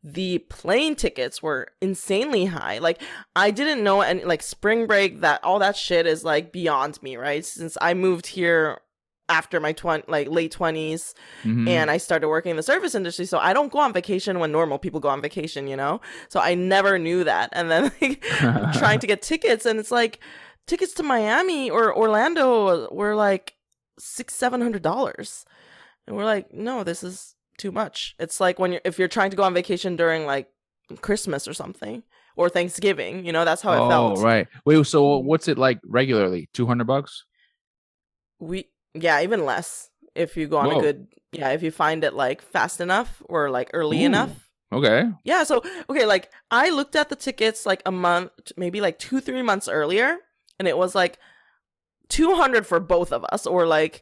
[0.04, 2.78] The plane tickets were insanely high.
[2.78, 3.02] Like
[3.36, 7.17] I didn't know and like spring break that all that shit is like beyond me,
[7.17, 7.43] right?
[7.43, 8.80] Since I moved here
[9.30, 11.67] after my 20 like late 20s Mhm.
[11.67, 13.26] and I started working in the service industry.
[13.26, 16.00] So I don't go on vacation when normal people go on vacation, you know?
[16.30, 17.50] So I never knew that.
[17.52, 18.21] And then like
[18.78, 20.21] trying to get tickets and it's like
[20.67, 23.56] tickets to Miami or Orlando were like
[23.97, 25.45] six, seven hundred dollars.
[26.06, 28.15] And we're like, no, this is too much.
[28.19, 30.49] It's like when you're if you're trying to go on vacation during like
[31.01, 32.03] Christmas or something.
[32.36, 34.19] Or Thanksgiving, you know, that's how it oh, felt.
[34.19, 34.47] right.
[34.63, 36.49] Wait, so what's it like regularly?
[36.53, 37.25] 200 bucks?
[38.39, 40.77] We yeah, even less if you go on Whoa.
[40.77, 44.06] a good yeah, if you find it like fast enough or like early Ooh.
[44.06, 44.49] enough.
[44.71, 45.06] Okay.
[45.23, 49.19] Yeah, so okay, like I looked at the tickets like a month, maybe like two,
[49.19, 50.17] three months earlier,
[50.60, 51.17] and it was like
[52.10, 54.02] two hundred for both of us, or like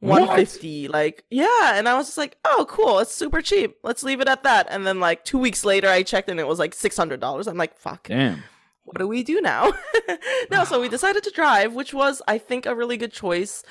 [0.00, 0.28] What?
[0.28, 0.86] one fifty.
[0.88, 3.76] Like, yeah, and I was just like, oh, cool, it's super cheap.
[3.82, 4.66] Let's leave it at that.
[4.70, 7.46] And then like two weeks later, I checked and it was like six hundred dollars.
[7.48, 8.42] I'm like, fuck, Damn.
[8.84, 9.72] what do we do now?
[10.50, 13.64] no, so we decided to drive, which was, I think, a really good choice.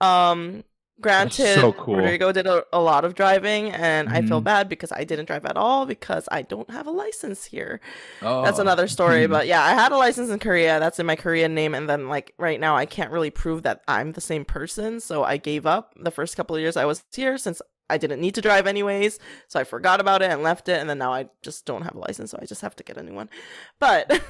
[0.00, 0.64] Um,
[1.00, 1.96] granted, so cool.
[1.96, 4.44] Rodrigo did a, a lot of driving, and I feel Mhm.
[4.44, 7.80] bad because I didn't drive at all because I don't have a license here.
[8.22, 8.42] Oh.
[8.42, 9.30] That's another story, Mhm.
[9.30, 10.80] but yeah, I had a license in Korea.
[10.80, 13.82] That's in my Korean name, and then like right now, I can't really prove that
[13.88, 17.04] I'm the same person, so I gave up the first couple of years I was
[17.14, 17.60] here since.
[17.88, 20.90] I didn't need to drive anyways, so I forgot about it and left it, and
[20.90, 23.02] then now I just don't have a license, so I just have to get a
[23.04, 23.30] new one.
[23.78, 24.10] But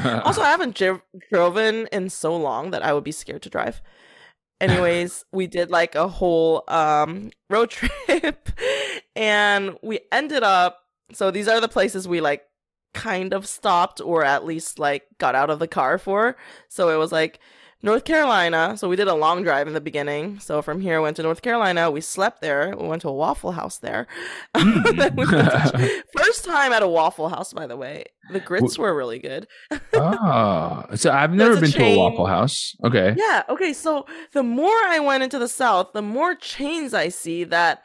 [0.24, 3.82] also, I haven't dri- driven in so long that I would be scared to drive.
[4.60, 8.48] Anyways, we did like a whole um road trip
[9.14, 10.80] and we ended up
[11.12, 12.42] so these are the places we like
[12.94, 16.36] kind of stopped or at least like got out of the car for.
[16.68, 17.38] So it was like
[17.82, 18.76] North Carolina.
[18.76, 20.40] So we did a long drive in the beginning.
[20.40, 21.90] So from here, went to North Carolina.
[21.90, 22.74] We slept there.
[22.76, 24.06] We went to a Waffle House there.
[24.54, 24.82] Then hmm.
[25.16, 28.04] we went to- First time at a Waffle House, by the way.
[28.32, 29.46] The grits were really good.
[29.94, 32.26] oh, so I've never been to a Waffle.
[32.26, 32.74] House.
[32.82, 33.14] Okay.
[33.16, 33.44] Yeah.
[33.48, 33.72] Okay.
[33.72, 37.84] So the more I went into the South, the more chains I see that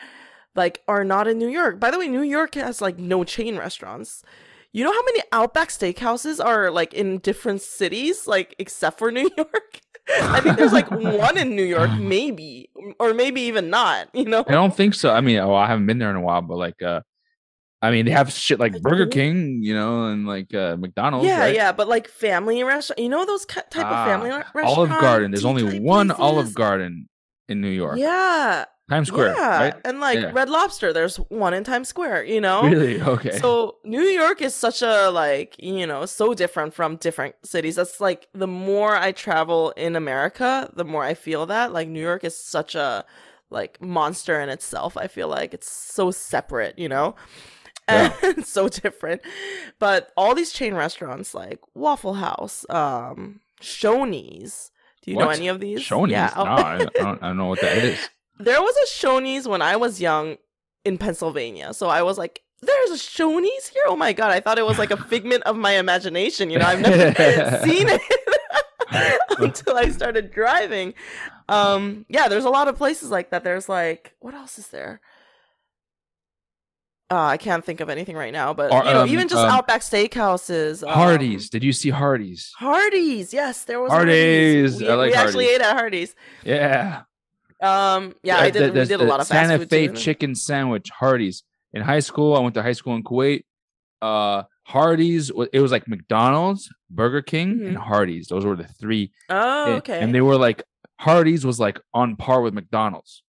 [0.56, 1.80] like are not in New York.
[1.80, 4.24] By the way, New York has like no chain restaurants.
[4.74, 9.30] You know how many Outback Steakhouses are like in different cities, like except for New
[9.38, 9.80] York?
[10.10, 14.10] I think there's like one in New York, maybe, or maybe even not.
[14.14, 14.44] You know?
[14.48, 15.12] I don't think so.
[15.14, 17.02] I mean, oh, I haven't been there in a while, but like, uh,
[17.82, 19.08] I mean, they have shit like I Burger.
[19.08, 21.28] King, you know, and like uh, McDonald's.
[21.28, 21.56] Yeah, right?
[21.56, 23.00] yeah, but like family restaurant.
[23.00, 24.68] You know those type Ah, of family re- restaurant.
[24.78, 25.32] Olive Garden.
[25.32, 26.54] There's only one Olive?
[26.54, 27.10] Garden
[27.50, 27.98] in New York.
[27.98, 29.76] Yeah, Times Square, yeah, right?
[29.86, 30.32] and like Yeah.
[30.34, 30.92] Red Lobster.
[30.92, 32.26] There's one in Times Square.
[32.26, 33.02] You know, Really?
[33.02, 33.38] Okay.
[33.40, 37.76] So New York is such a like, you know, so different from different cities.
[37.78, 42.02] That's like the more I travel in America, the more I feel that like New
[42.02, 43.06] York is such a
[43.50, 44.98] like monster in itself.
[44.98, 47.16] I feel like it's so separate, you know.
[47.90, 48.14] Yeah.
[48.24, 49.22] and so different.
[49.80, 54.72] But all these chain restaurants like Waffle House, um, Shoney's.
[55.04, 55.80] Do you know any of these?
[55.80, 56.12] Shoney's.
[56.12, 56.32] Yeah.
[56.36, 57.24] No, I, I don't.
[57.24, 58.10] I don't know what that is.
[58.46, 60.38] there was a Shoney's when I was young
[60.86, 61.74] in Pennsylvania.
[61.74, 63.84] So I was like, there's a Shoney's here?
[63.88, 66.50] Oh my god, I thought it was like a figment of my imagination.
[66.50, 68.02] You know, I've never seen it
[69.40, 70.94] until I started driving.
[71.50, 73.44] Um, yeah, there's a lot of places like that.
[73.44, 75.02] There's like what else is there?
[77.10, 79.50] Uh, I can't think of anything right now, but you know, um, even just um,
[79.50, 81.50] Outback Steakhouses, um, Hardee's.
[81.50, 82.54] Did you see Hardee's?
[82.58, 84.80] Hardee's, yes, there was Hardee's.
[84.80, 86.16] We, I like we actually ate at Hardee's.
[86.46, 87.02] Yeah.
[87.62, 88.62] Um, yeah, I did.
[88.74, 91.43] the- we the- did a lot of Santa fast food Fe chicken sandwich, Hardee's.
[91.74, 93.43] In high school, I went to high school in Kuwait.
[94.02, 95.32] Uh, Hardee's.
[95.54, 98.28] It was like McDonald's, Burger King, and Hardee's.
[98.28, 99.12] Those were the three.
[99.30, 100.00] Oh, and- okay.
[100.02, 100.63] And they were like
[101.00, 103.24] Hardee's was like on par with McDonald's.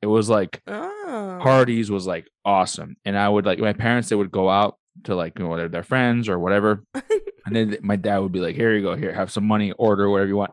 [0.00, 1.38] It was like oh.
[1.42, 4.08] Hardee's was like awesome, and I would like my parents.
[4.08, 7.76] They would go out to like you know whatever their friends or whatever, and then
[7.82, 10.36] my dad would be like, "Here you go, here have some money, order whatever you
[10.36, 10.52] want."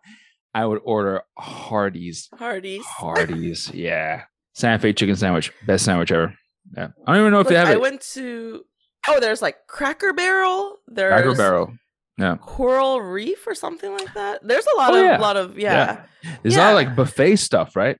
[0.53, 2.85] I would order Hardee's, Hardee's.
[2.85, 6.33] Hardee's, yeah, Santa Fe chicken sandwich, best sandwich ever.
[6.75, 7.71] Yeah, I don't even know if Look, they have it.
[7.71, 7.81] I it.
[7.81, 8.63] went to.
[9.07, 10.77] Oh, there's like Cracker Barrel.
[10.87, 11.73] There's Cracker Barrel.
[12.17, 14.41] Yeah, Coral Reef or something like that.
[14.45, 15.17] There's a lot Oh, of yeah.
[15.19, 16.03] lot of yeah.
[16.43, 17.97] there's a lot of like buffet stuff, right?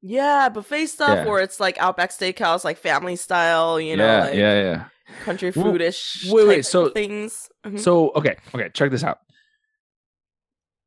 [0.00, 1.24] Yeah, buffet stuff Yeah.
[1.26, 4.84] where it's like Outback Steakhouse, like family style, you know, yeah, like yeah, yeah.
[5.24, 6.30] country foodish.
[6.32, 7.48] wait, wait, so- things.
[7.66, 7.80] Mhm.
[7.80, 9.18] So okay, okay, check this out.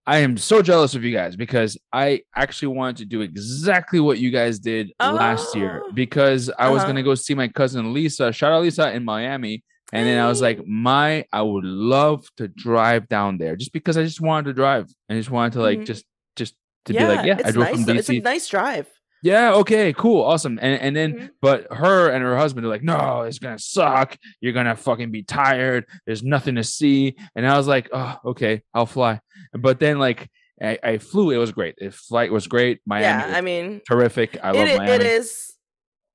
[0.08, 4.18] I am so jealous of you guys because I actually wanted to do exactly what
[4.18, 5.92] you guys did last year Oh.
[5.94, 6.88] because I was Uh-huh.
[6.92, 8.32] gonna go see my cousin Lisa.
[8.34, 9.64] Shout out Lisa in Miami.
[9.94, 13.98] And then I was like, my, I would love to drive down there just because
[13.98, 14.88] I just wanted to drive.
[15.10, 15.86] I just wanted to like Mhm.
[15.86, 17.76] just just to yeah, be like, yeah, I drove nice.
[17.76, 17.94] from though.
[17.94, 18.88] It's a nice drive.
[19.24, 20.58] Yeah, okay, cool, awesome.
[20.62, 21.30] And and then Mhm.
[21.42, 24.18] but her and her husband are like, no, it's gonna suck.
[24.40, 25.86] You're gonna fucking be tired.
[26.06, 27.16] There's nothing to see.
[27.36, 29.20] And I was like, oh, okay, I'll fly.
[29.54, 30.30] But then like
[30.62, 31.32] I, I flew.
[31.32, 31.76] It was great.
[31.78, 32.82] The flight was great.
[32.86, 34.38] Miami, yeah, I mean, terrific.
[34.44, 34.96] I love it, Miami.
[34.96, 35.48] it is.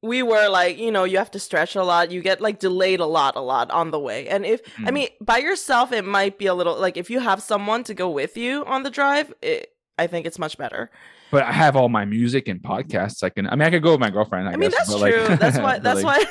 [0.02, 2.10] We were like, you know, you have to stretch a lot.
[2.12, 4.28] You get like delayed a lot, a lot on the way.
[4.28, 4.92] And if I Mm.
[4.92, 8.08] mean, by yourself, it might be a little like if you have someone to go
[8.10, 10.90] with you on the drive, it, I think it's much better.
[11.36, 13.22] But I have all my music and podcasts.
[13.22, 13.46] I can.
[13.46, 14.48] I mean, I could go with my girlfriend.
[14.48, 15.36] I, I, mean, guess, that's but, like- true.
[15.36, 15.78] that's why.
[15.86, 16.26] That's like-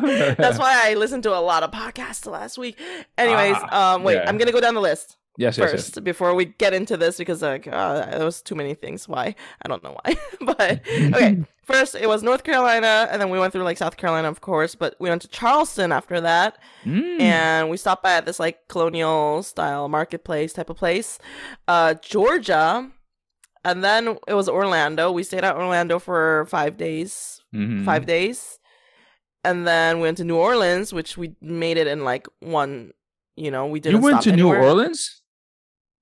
[0.00, 0.34] why.
[0.38, 2.78] that's why I listened to a lot of podcasts last week.
[3.18, 4.28] Anyways, Ah, um, wait, yeah.
[4.28, 6.02] I'm gonna go down the list Yes, yes, first yes.
[6.02, 9.06] before we get into this because like uh, there was too many things.
[9.08, 9.34] Why?
[9.62, 10.16] I don't know why.
[10.40, 14.28] but okay, first it was North Carolina, and then we went through like South Carolina,
[14.28, 14.74] of course.
[14.74, 17.20] But we went to Charleston after that, Mm.
[17.20, 21.18] and we stopped by at this like colonial style marketplace type of place.
[21.68, 22.90] Uh, Georgia,
[23.66, 25.10] and then it was Orlando.
[25.10, 27.42] We stayed at Orlando for five days.
[27.54, 27.84] Mhm.
[27.84, 28.58] Five days,
[29.44, 32.92] and then we went to New Orleans, which we made it in like one.
[33.36, 34.00] You know, we didn't.
[34.00, 34.48] You went to New.
[34.48, 35.22] Orleans.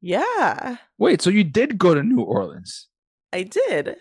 [0.00, 2.88] Yeah, Wait, so you did go to New Orleans?
[3.32, 3.96] I did.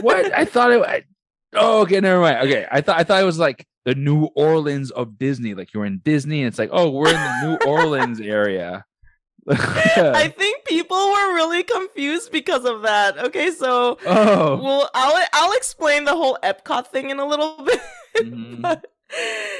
[0.00, 0.32] What?
[0.32, 0.80] I thought it.
[0.82, 1.04] I,
[1.54, 2.38] oh, okay, never mind.
[2.48, 5.52] Okay, I thought I thought it was like the New Orleans of Disney.
[5.54, 8.84] Like you're in Disney, and it's like, oh, we're in the New Orleans area.
[9.48, 13.18] I think people were really confused because of that.
[13.18, 17.80] Okay, so oh, well, I'll I'll explain the whole Epcot thing in a little bit.
[18.18, 18.62] Mhm.
[18.62, 18.86] But-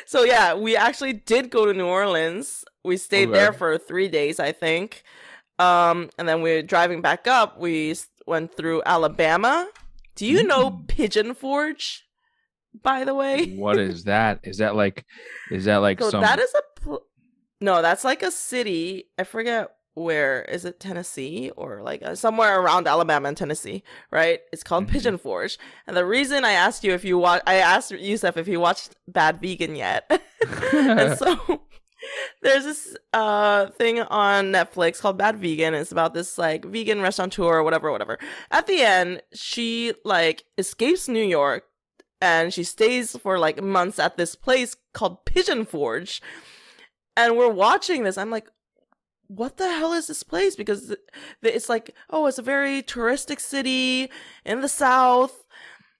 [0.06, 2.64] so yeah, we actually did go to New Orleans.
[2.84, 3.38] We stayed Okay.
[3.38, 5.02] there for three days, I think.
[5.58, 7.58] Um, and then we are driving back up.
[7.58, 7.94] We
[8.26, 9.68] went through Alabama.
[10.16, 10.88] Do you know Mm.
[10.88, 12.06] Pigeon Forge?
[12.82, 14.40] By the way, what is that?
[14.44, 15.04] Is that like?
[15.50, 16.22] Is that like so some?
[16.22, 16.71] that is a
[17.62, 17.80] no.
[17.82, 19.04] That's like a city.
[19.18, 20.80] I forget where is it.
[20.80, 24.40] Tennessee or like uh, somewhere around Alabama and Tennessee, right?
[24.52, 24.90] It's called Mhm.
[24.90, 25.58] Pigeon Forge.
[25.86, 28.96] And the reason I asked you if you watch, I asked Youssef if he watched
[29.06, 30.10] Bad Vegan yet.
[30.72, 31.62] and so
[32.42, 35.74] there's this uh thing on Netflix called Bad Vegan.
[35.74, 38.18] It's about this like vegan restaurateur or whatever, whatever.
[38.50, 41.64] At the end, she like escapes New York
[42.20, 46.22] and she stays for like months at this place called Pigeon Forge.
[47.16, 48.16] And we're watching this.
[48.16, 48.48] I'm like,
[49.28, 50.56] what the hell is this place?
[50.56, 50.94] Because
[51.42, 54.10] it's like, oh, it's a very touristic city
[54.44, 55.46] in the south.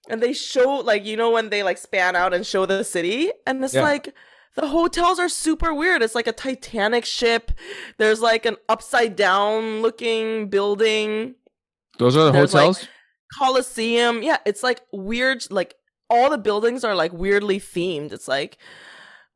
[0.09, 3.31] And they show like you know when they like span out and show the city,
[3.47, 3.83] and it's Yeah.
[3.83, 4.13] like
[4.55, 6.01] the hotels are super weird.
[6.03, 7.51] It's like a Titanic ship.
[7.97, 11.35] There's like an upside down looking building.
[11.99, 12.87] Those are the There's, like, hotels.
[13.37, 14.21] Coliseum.
[14.23, 15.45] Yeah, it's like weird.
[15.49, 15.75] Like
[16.09, 18.11] all the buildings are like weirdly themed.
[18.11, 18.57] It's like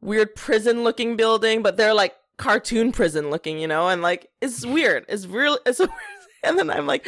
[0.01, 3.89] weird prison looking building, but they're like cartoon prison looking, you know.
[3.89, 5.05] And like it's weird.
[5.07, 5.57] It's real.
[5.65, 5.89] It's a,
[6.43, 7.07] and then I'm like,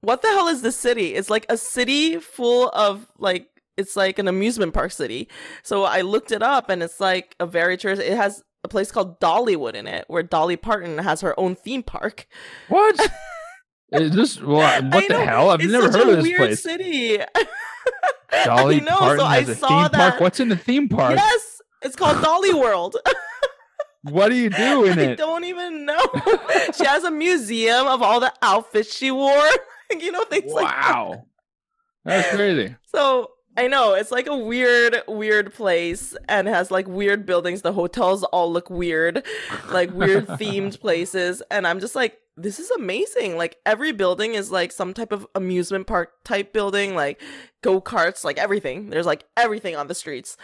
[0.00, 1.14] what the hell is this city?
[1.14, 5.28] It's like a city full of like it's like an amusement park city.
[5.62, 8.02] So I looked it up, and it's like a very tourist.
[8.02, 11.82] It has a place called Dollywood in it, where Dolly Parton has her own theme
[11.82, 12.26] park.
[12.68, 12.98] What?
[13.92, 15.50] Is this what, what the hell?
[15.50, 16.62] I've it's never heard of this weird place.
[16.62, 17.18] city.
[18.44, 20.20] Dolly I know, Parton so I has a saw theme park.
[20.20, 21.16] What's in the theme park?
[21.16, 21.49] Yes,
[21.82, 22.96] it's called Dolly World.
[24.02, 25.16] What do you do in I it?
[25.16, 26.00] don't even know.
[26.74, 29.50] she has a museum of all the outfits she wore.
[29.90, 30.94] you know things like that.
[30.94, 31.26] Wow,
[32.04, 32.76] that's crazy.
[32.86, 37.60] So I know it's like a weird, weird place and has like weird buildings.
[37.60, 39.22] The hotels all look weird,
[39.70, 41.42] like weird themed places.
[41.50, 43.36] And I'm just like, this is amazing.
[43.36, 47.20] Like every building is like some type of amusement park type building, like
[47.62, 48.90] go karts, like everything.
[48.90, 50.36] There's like everything on the streets.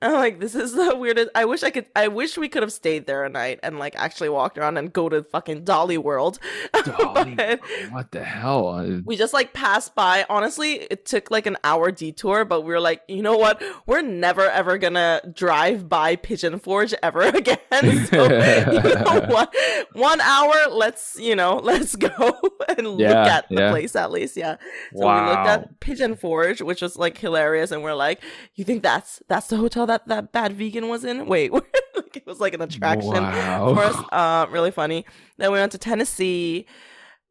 [0.00, 1.30] And I'm like, this is the weirdest.
[1.34, 1.86] I wish I could.
[1.96, 4.92] I wish we could have stayed there a night and like actually walked around and
[4.92, 6.38] go to fucking Dolly World.
[6.84, 7.58] Dolly,
[7.90, 8.68] what the hell?
[8.68, 10.24] Uh, we just like passed by.
[10.28, 13.62] Honestly, it took like an hour detour, but we were like, you know what?
[13.86, 17.58] We're never ever gonna drive by Pigeon Forge ever again.
[18.06, 19.54] So you know what?
[19.92, 22.08] One hour, let's you know, let's go
[22.76, 23.70] and look Yeah, at the yeah.
[23.70, 24.36] place at least.
[24.36, 24.56] Yeah.
[24.94, 28.22] So we looked at Pigeon Forge, which was like hilarious, and we're like,
[28.54, 31.26] you think that's that's the hotel that that bad vegan was in?
[31.26, 33.74] Wait, like, it was like an attraction Wow.
[33.74, 33.96] for us.
[34.12, 35.04] Uh, really funny.
[35.38, 36.66] Then we went to Tennessee,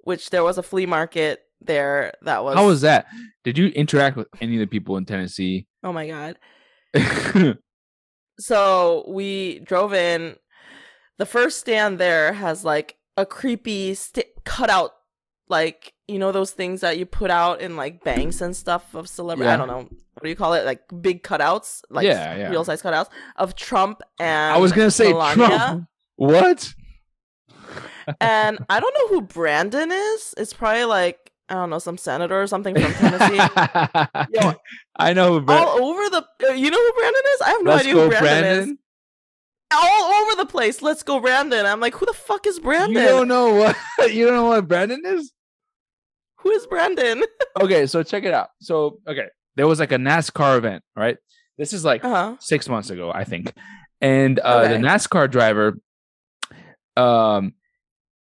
[0.03, 2.55] which there was a flea market there that was.
[2.55, 3.05] How was that?
[3.43, 5.67] Did you interact with any of the people in Tennessee?
[5.83, 6.37] Oh my god.
[8.39, 10.35] So we drove in.
[11.17, 14.91] The first stand there has like a creepy st- cutout,
[15.47, 19.07] like you know those things that you put out in like banks and stuff of
[19.09, 19.49] celebrity.
[19.51, 19.79] I don't know
[20.13, 22.49] what do you call it, like big cutouts, like Yeah, yeah.
[22.49, 25.47] real size cutouts of Trump and I was gonna say Melania.
[25.47, 25.85] Trump.
[26.17, 26.73] What?
[28.19, 30.33] and I don't know who Brandon is.
[30.37, 33.35] It's probably like I don't know some senator or something from Tennessee.
[34.33, 34.53] Yo,
[34.97, 35.33] I know.
[35.39, 37.41] who Brand- all over the, uh, you know who Brandon is?
[37.41, 38.75] I have no Let's idea who Brandon, is.
[39.71, 40.81] All over the place.
[40.81, 41.65] Let's go, Brandon.
[41.65, 42.91] I'm like, who the fuck is Brandon?
[43.03, 43.75] You don't know what
[44.13, 45.31] you don't know what Brandon is?
[46.39, 47.23] Who is Brandon?
[47.59, 48.49] Okay, so check it out.
[48.61, 49.25] So okay,
[49.57, 51.17] there was like a NASCAR event, right?
[51.57, 52.35] This is like Uh huh.
[52.39, 53.51] six months ago, I think.
[53.99, 55.77] And uh the NASCAR driver,
[56.95, 57.53] um,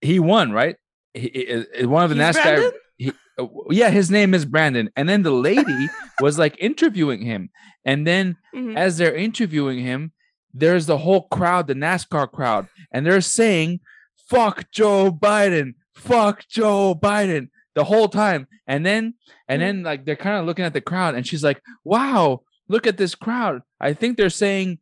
[0.02, 0.76] he won, right?
[1.14, 4.90] He, he- he- one of the He's NASCAR, he, uh, yeah, his name is Brandon.
[4.96, 5.88] And then the lady
[6.20, 7.48] was like interviewing him,
[7.86, 8.76] and then Mhm.
[8.76, 10.12] as they're interviewing him,
[10.54, 13.80] there's the whole crowd, the NASCAR crowd, and they're saying,
[14.28, 18.46] fuck Joe Biden, fuck Joe Biden the whole time.
[18.66, 19.14] And then,
[19.48, 19.64] and Mm.
[19.64, 22.96] then like they're kind of looking at the crowd, and she's like, wow, look at
[22.98, 23.62] this crowd.
[23.80, 24.78] I think they're saying,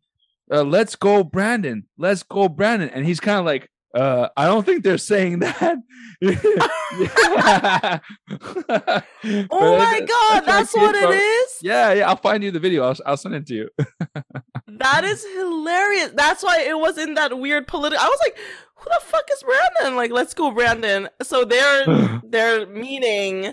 [0.53, 2.91] uh, let's go, Brandon, let's go, Brandon.
[2.91, 5.79] And he's kind of like, uh, I don't think they're saying that.
[9.51, 11.51] Oh my god, that's what it is.
[11.51, 11.59] is.
[11.63, 12.09] Yeah, yeah.
[12.09, 12.85] I'll find you the video.
[12.85, 13.69] I'll, I'll send it to you.
[14.67, 16.11] That is hilarious.
[16.15, 18.03] That's why it was in that weird political.
[18.03, 18.39] I was like,
[18.77, 19.97] who the fuck is Brandon?
[19.97, 21.09] Like, let's go, Brandon.
[21.23, 23.53] So they're they're meaning,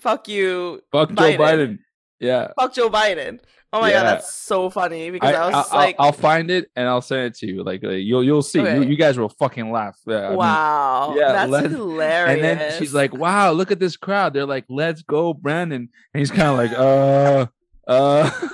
[0.00, 1.78] fuck you, Fuck Joe Biden.
[2.22, 2.48] Yeah.
[2.58, 3.40] fuck Joe Biden.
[3.74, 4.02] Oh my Yeah.
[4.02, 7.00] god, that's so funny because I, I, was will like, I'll find it and I'll
[7.00, 7.64] send it to you.
[7.64, 8.60] Like uh, you'll you'll see.
[8.60, 8.86] You, Okay.
[8.86, 9.98] you guys will fucking laugh.
[10.06, 12.34] Yeah, I mean, wow, yeah, that's hilarious.
[12.34, 16.18] and then she's like, "Wow, look at this crowd." They're like, "Let's go, Brandon." And
[16.20, 17.46] he's kind of like, "Uh,
[17.90, 18.30] uh."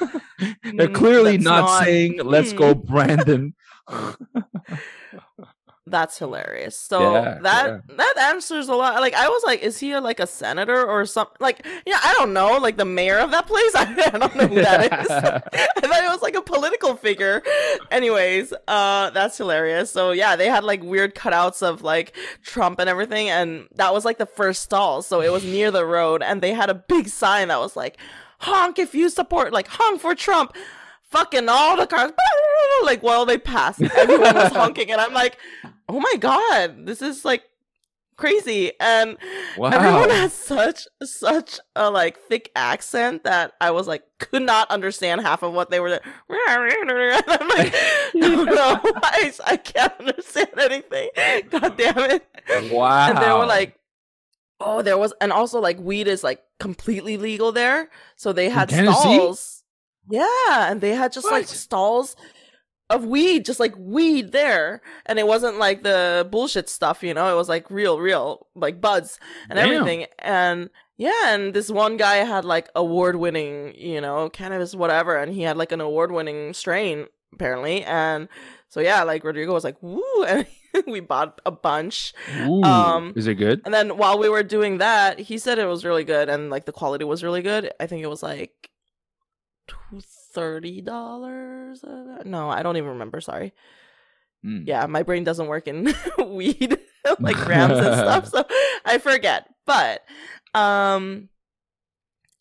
[0.63, 3.55] They're Mm, clearly not, not- saying, "Let's go, Brandon."
[5.91, 6.77] That's hilarious.
[6.77, 9.01] So Yeah, that that answers a lot.
[9.01, 11.37] Like I was like, is he a, like a senator or something?
[11.41, 12.59] Like yeah, I don't know.
[12.59, 13.73] Like the mayor of that place.
[13.75, 15.11] I, don't know who that is.
[15.11, 17.43] I thought it was like a political figure.
[17.91, 19.91] Anyways, uh, that's hilarious.
[19.91, 24.05] So yeah, they had like weird cutouts of like Trump and everything, and that was
[24.05, 25.03] like the first stall.
[25.03, 27.97] So it was near the road, and they had a big sign that was like,
[28.41, 30.55] "Honk if you support," like "Honk for Trump."
[31.11, 32.13] Fucking all the cars,
[32.85, 35.39] like while they passed, everyone was honking, and I'm like,
[35.89, 37.45] "Oh my god, this is like
[38.17, 39.17] crazy!" And
[39.57, 39.71] wow.
[39.71, 45.21] Everyone has such such a like thick accent that I was like could not understand
[45.23, 45.89] half of what they were.
[45.89, 46.01] And
[47.29, 47.75] I'm like,
[48.15, 51.11] no, no, I, I can't understand anything.
[51.51, 52.27] God damn it!
[52.73, 53.09] wow.
[53.09, 53.79] And they were like,
[54.61, 58.71] oh, there was, and also like weed is like completely legal there, so they had
[58.71, 59.63] stalls.
[60.11, 62.17] Yeah, and they had just like stalls
[62.91, 67.33] of weed, just like weed there, and it wasn't like the bullshit stuff, you know.
[67.33, 69.19] It was like real, real, like buds
[69.51, 69.71] and Damn.
[69.71, 70.07] everything.
[70.19, 75.33] And yeah, and this one guy had like award winning, you know, cannabis, whatever, and
[75.33, 77.85] he had like an award winning strain apparently.
[77.85, 78.29] And
[78.69, 80.47] so yeah, like Rodrigo was like, woo, and
[80.87, 82.13] we bought a bunch.
[82.41, 83.63] Ooh, um, is it good?
[83.65, 86.67] And then while we were doing that, he said it was really good and like
[86.67, 87.73] the quality was really good.
[87.81, 88.71] I think it was like
[90.39, 91.85] thirty dollars.
[92.25, 93.21] No, I don't even remember.
[93.21, 93.53] Sorry.
[94.47, 94.69] Mm.
[94.69, 95.93] Yeah, my brain doesn't work in
[96.27, 96.79] weed
[97.21, 98.45] like grams and stuff, so
[98.85, 99.49] I forget.
[99.67, 100.05] But
[100.55, 101.29] um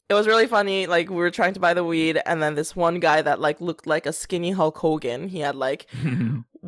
[0.09, 0.87] it was really funny.
[0.87, 3.59] Like we were trying to buy the weed, and then this one guy that like
[3.59, 5.27] looked like a skinny Hulk Hogan.
[5.27, 5.87] He had like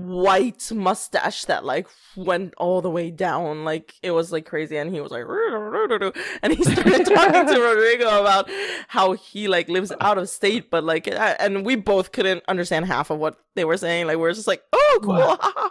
[0.08, 3.66] white mustache that like went all the way down.
[3.66, 4.78] Like it was like crazy.
[4.78, 5.26] And he was like
[6.44, 8.50] and he started talking to rodrigo about
[8.88, 10.70] how he like lives out of state.
[10.70, 14.08] But like and we both couldn't understand half of what they were saying.
[14.08, 15.16] Like we are just like oh cool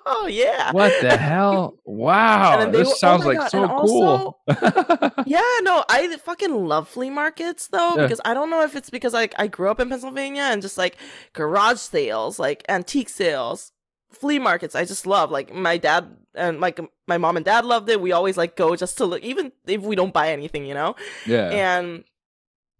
[0.07, 0.72] oh, yeah.
[0.72, 1.79] What the hell?
[1.85, 2.70] Wow.
[2.70, 3.51] This were, oh sounds oh like God.
[3.51, 4.37] so and cool.
[4.49, 8.91] also, yeah no i fucking love flea markets though because i don't know if it's
[8.91, 10.97] because like i grew up in pennsylvania and just like
[11.33, 13.72] garage sales like antique sales
[14.11, 15.30] flea markets I just love.
[15.30, 18.00] Like my dad and like my mom and dad loved it.
[18.00, 20.96] We always like go just to look, even if we don't buy anything, you know.
[21.26, 21.50] Yeah.
[21.50, 22.04] And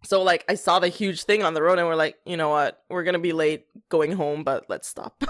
[0.03, 2.49] so like I saw the huge thing on the road, and we're like, you know
[2.49, 5.23] what, we're gonna be late going home, but let's stop.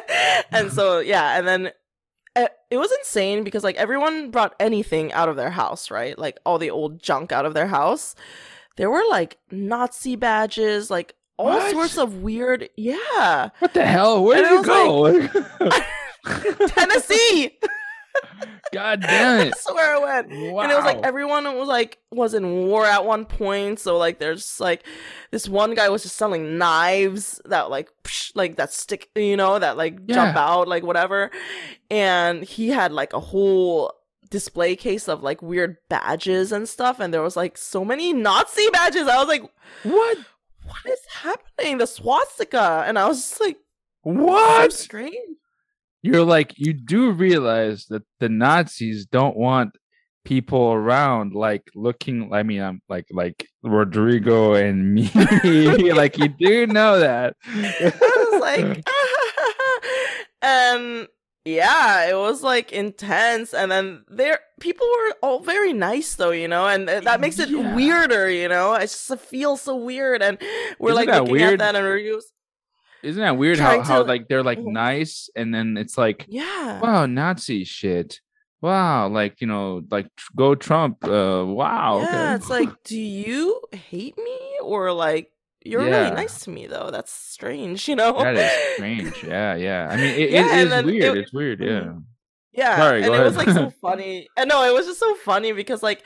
[0.50, 1.70] and so yeah, and then
[2.34, 6.18] eh, it was insane because like everyone brought anything out of their house, right?
[6.18, 8.14] Like all the old junk out of their house.
[8.76, 11.72] There were like Nazi badges, like all what?
[11.72, 13.50] sorts of weird yeah.
[13.58, 14.24] What the hell?
[14.24, 15.00] Where did you go?
[15.02, 15.84] like,
[16.68, 17.58] tennessee.
[18.72, 19.44] God damn it.
[19.50, 20.52] That's where it went.
[20.52, 20.62] Wow.
[20.62, 23.78] and it was like everyone was like was in war at one point.
[23.78, 24.84] So like there's like
[25.30, 29.58] this one guy was just selling knives that like psh, like that stick you know
[29.58, 30.14] that like yeah.
[30.14, 31.30] jump out like whatever.
[31.90, 33.92] And he had like a whole
[34.30, 36.98] display case of like weird badges and stuff.
[36.98, 39.06] And there was like so many nazi badges.
[39.06, 39.42] I was like
[39.84, 40.18] what
[40.66, 41.78] what is happening?
[41.78, 42.84] The swastika.
[42.86, 43.56] And I was just like,
[44.02, 44.72] what?
[44.72, 45.36] So strange.
[46.02, 49.76] You're like, you do realize that the Nazis don't want
[50.24, 55.08] people around like looking I mean I'm like like Rodrigo and me
[55.92, 57.92] like you do know that I
[58.32, 58.84] was like
[60.42, 61.06] and um,
[61.46, 66.48] yeah, it was like intense, and then there people were all very nice though, you
[66.48, 67.74] know, and that makes it yeah.
[67.74, 68.74] weirder, you know.
[68.74, 70.38] It just feels so weird, and
[70.78, 71.52] we're Isn't like looking weird?
[71.54, 72.32] at that and reviews.
[73.02, 74.72] Isn't that weird how, how like they're like mm-hmm.
[74.72, 78.20] nice and then it's like yeah wow Nazi shit
[78.60, 82.34] wow like you know like go Trump uh wow yeah okay.
[82.34, 85.30] it's like do you hate me or like
[85.66, 86.04] you're yeah.
[86.04, 86.90] really nice to me though.
[86.90, 88.22] That's strange, you know.
[88.22, 89.24] That is strange.
[89.24, 89.88] Yeah, yeah.
[89.90, 91.04] I mean, it, yeah, it is weird.
[91.04, 91.60] It, it's weird.
[91.60, 91.68] Yeah.
[91.68, 91.98] Mm-hmm.
[92.52, 92.76] Yeah.
[92.76, 94.28] Sorry, and it was like so funny.
[94.36, 96.02] And no, it was just so funny because like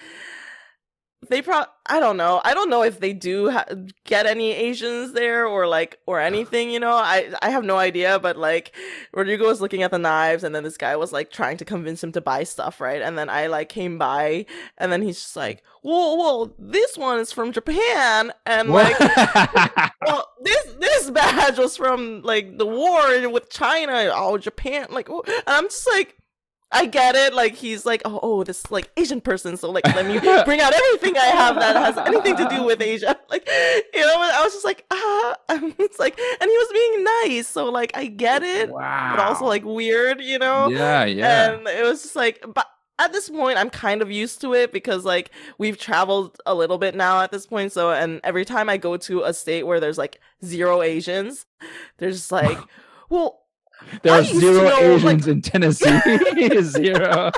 [1.28, 2.40] they pro I don't know.
[2.44, 3.66] I don't know if they do ha-
[4.04, 6.92] get any Asians there or like or anything, you know.
[6.92, 8.72] I I have no idea, but like
[9.12, 12.02] Rodrigo was looking at the knives and then this guy was like trying to convince
[12.02, 13.02] him to buy stuff, right?
[13.02, 14.46] And then I like came by
[14.78, 18.98] and then he's just like, "Whoa, whoa, this one is from Japan." And like
[20.06, 24.10] well, this this badge was from like the war with China.
[24.14, 24.86] Oh, Japan.
[24.90, 26.16] Like oh, and I'm just like
[26.72, 27.34] I get it.
[27.34, 29.56] Like he's like, oh, oh, this like Asian person.
[29.56, 32.80] So like, let me bring out everything I have that has anything to do with
[32.80, 33.18] Asia.
[33.30, 33.48] Like,
[33.94, 35.36] you know, I was just like, ah,
[35.78, 37.46] it's like, and he was being nice.
[37.46, 39.12] So like, I get it, wow.
[39.14, 40.68] but also like weird, you know?
[40.68, 41.52] Yeah, yeah.
[41.52, 42.66] And it was just like, but
[42.98, 46.76] at this point, I'm kind of used to it because like we've traveled a little
[46.76, 47.70] bit now at this point.
[47.70, 51.46] So, and every time I go to a state where there's like zero Asians,
[51.98, 52.58] there's like,
[53.08, 53.39] well
[54.02, 55.26] there are zero know, Asians like...
[55.26, 56.60] in Tennessee.
[56.62, 57.30] zero.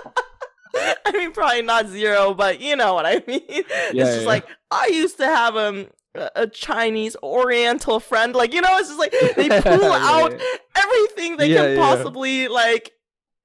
[0.75, 3.43] I mean, probably not zero, but you know what I mean.
[3.49, 4.27] Yeah, it's just yeah.
[4.27, 8.35] like I used to have um, a Chinese Oriental friend.
[8.35, 10.41] Like you know, it's just like they pull yeah, out
[10.75, 12.93] everything they can possibly like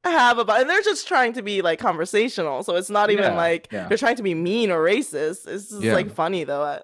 [0.04, 2.64] have about, and they're just trying to be like conversational.
[2.64, 5.48] So it's not even like they're trying to be mean or racist.
[5.48, 6.80] It's just like funny though.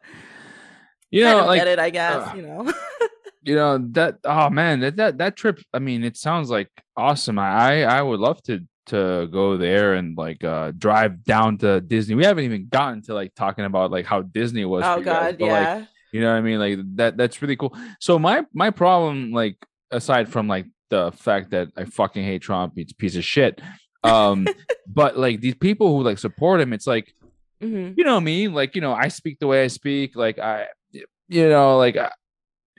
[1.10, 2.28] You know, like, get it, I guess.
[2.28, 2.74] Uh, you know
[3.44, 7.40] you know that oh man that that that trip i mean it sounds like awesome.
[7.40, 12.16] I i would love to to go there and like uh drive down to disney.
[12.16, 15.48] We haven't even gotten to like talking about like how disney was oh god guys,
[15.48, 16.60] yeah like, you know what i mean?
[16.60, 17.76] Like that that's really cool.
[18.00, 19.58] So my my problem like
[19.92, 23.62] aside from like the fact that i fucking hate trump he's a piece of shit
[24.04, 24.46] um
[24.88, 27.14] but like these people who like support him it's like
[27.62, 27.94] mm-hmm.
[27.98, 31.50] you know me like you know i speak the way i speak like i you
[31.50, 31.98] know like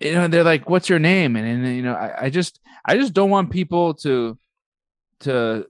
[0.05, 2.96] you know they're like what's your name and, and you know I, I just i
[2.96, 4.38] just don't want people to
[5.20, 5.66] to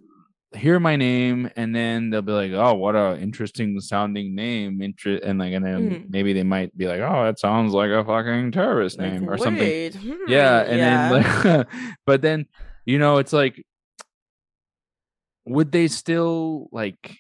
[0.55, 5.25] hear my name and then they'll be like oh what a interesting sounding name interest
[5.25, 6.11] and like and then mm.
[6.11, 9.37] maybe they might be like oh that sounds like a fucking terrorist like, name or
[9.37, 10.13] something hmm.
[10.29, 11.09] yeah and yeah.
[11.09, 11.67] then like
[12.07, 12.47] but then
[12.85, 13.65] you know it's like
[15.45, 17.19] would they still like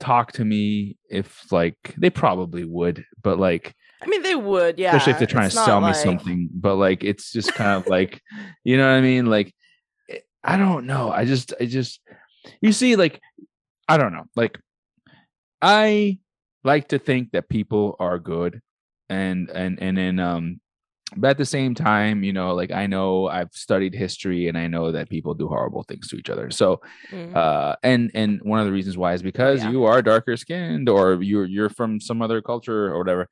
[0.00, 4.88] talk to me if like they probably would but like I mean, they would, yeah.
[4.88, 6.48] especially if they're trying It's to sell me something.
[6.52, 8.22] But like, it's just kind of like,
[8.64, 9.26] you know what I mean?
[9.26, 9.54] Like,
[10.44, 11.10] I don't know.
[11.10, 12.00] I just, I just,
[12.60, 13.20] you see, like,
[13.88, 14.24] I don't know.
[14.36, 14.58] Like,
[15.60, 16.18] I
[16.64, 18.60] like to think that people are good,
[19.08, 20.60] and and and then um,
[21.16, 24.66] but at the same time, you know, like I know I've studied history and I
[24.66, 26.50] know that people do horrible things to each other.
[26.50, 26.80] So
[27.10, 27.34] Mhm.
[27.34, 29.70] uh and and one of the reasons why is because yeah.
[29.70, 33.28] you are darker skinned or you're you're from some other culture or whatever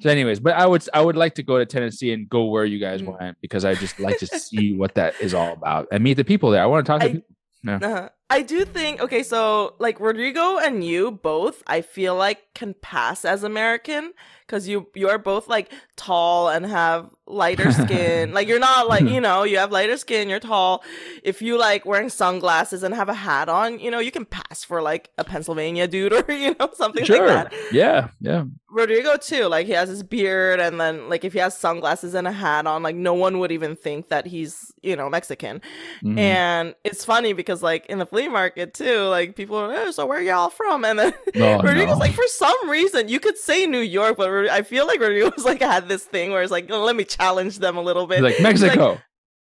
[0.00, 2.64] so anyways but i would i would like to go to tennessee and go where
[2.64, 3.18] you guys Mhm.
[3.20, 6.24] went because i just like to see what that is all about and meet the
[6.24, 7.34] people there i want to talk to I- people
[7.66, 8.08] Uh-huh.
[8.30, 13.24] I do think okay, so like Rodrigo and you both, I feel like can pass
[13.24, 14.12] as American
[14.46, 18.32] because you you are both like tall and have lighter skin.
[18.34, 20.84] like you're not like you know you have lighter skin, you're tall.
[21.22, 24.62] If you like wearing sunglasses and have a hat on, you know you can pass
[24.62, 27.72] for like a Pennsylvania dude or you know something sure like that.
[27.72, 31.56] yeah yeah Rodrigo too, like he has his beard and then like if he has
[31.56, 35.08] sunglasses and a hat on, like no one would even think that he's you know
[35.08, 35.60] Mexican.
[36.04, 36.18] Mhm.
[36.18, 40.06] And it's funny because like in the flea market too, like people are, oh, so
[40.06, 40.84] where y'all from?
[40.84, 42.04] And then Oh, Rodrigo's no.
[42.04, 45.44] like, for some reason, you could say New York, but Rod- I feel like Rodrigo's
[45.44, 48.16] like had this thing where it's like, let me challenge them a little bit.
[48.16, 49.00] He's like He's like, mexico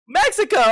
[0.10, 0.64] Mexico.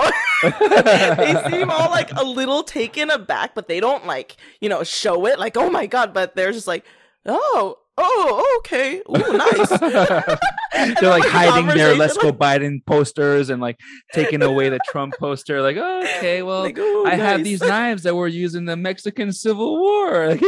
[0.43, 5.25] they seem all like a little taken aback, but they don't like, you know, show
[5.25, 6.85] it like, oh my god, but they're just like,
[7.25, 9.71] oh, oh, okay, ooh, nice.
[10.75, 13.79] They're like hiding their let's go biden posters and like
[14.13, 18.03] taking away the trump poster like oh, okay well like, ooh, I have these knives
[18.03, 20.37] that were used in the Mexican Civil War.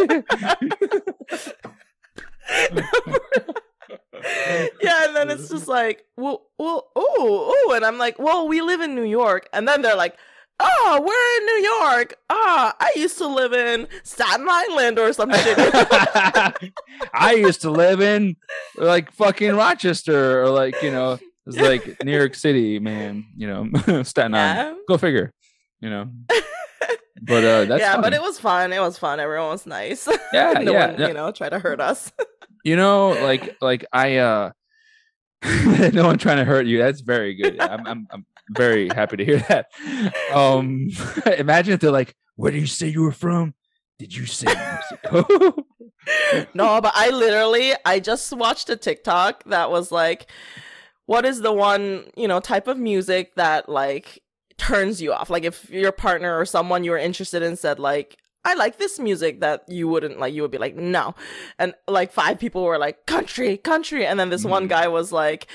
[4.82, 8.61] yeah, and then it's just like, well, well, oh, oh, and I'm like, well, we
[8.61, 10.17] live in New York, and then they're like,
[10.60, 12.16] oh, we're in New York.
[12.30, 15.58] Ah, I used to live in Staten Island or some shit.
[17.14, 18.36] I used to live in
[18.76, 24.03] like fucking Rochester or like, you know, it's like New York City, man, you know,
[24.03, 24.78] Staten Island.
[24.88, 25.34] Go figure,
[25.80, 26.10] you know.
[27.22, 28.72] But uh that's yeah, but it was fun.
[28.72, 29.20] It was fun.
[29.20, 30.08] Everyone was nice.
[30.34, 31.08] yeah, no yeah, one, yeah.
[31.08, 32.12] you know, tried to hurt us.
[32.64, 34.51] You know, like like I uh
[35.43, 36.78] no one trying to hurt you.
[36.78, 37.60] That's very good.
[37.60, 39.67] I'm I'm I'm very happy to hear that.
[40.33, 40.89] Um
[41.37, 43.53] imagine if they're like, where do you say you were from?
[43.99, 45.65] Did you say Mexico?
[46.53, 50.27] no, but I literally I just watched a TikTok that was like
[51.05, 54.21] what is the one, you know, type of music that like
[54.57, 55.29] turns you off?
[55.29, 58.97] Like if your partner or someone you were interested in said like I like this
[58.99, 61.15] music that you wouldn't like you would be like no.
[61.59, 64.69] And like five people were like country, country and then this one Mhm.
[64.69, 65.47] guy was like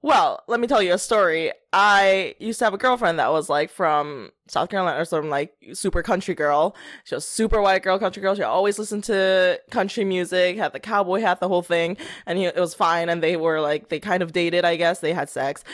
[0.00, 1.50] well, let me tell you a story.
[1.72, 5.52] I used to have a girlfriend that was like from South Carolina or some like
[5.72, 6.76] super country girl.
[7.02, 8.36] She was super white girl, country girl.
[8.36, 11.96] She always listened to country music, had the cowboy hat, the whole thing,
[12.26, 13.08] and he, it was fine.
[13.08, 15.00] And they were like, they kind of dated, I guess.
[15.00, 15.64] They had sex,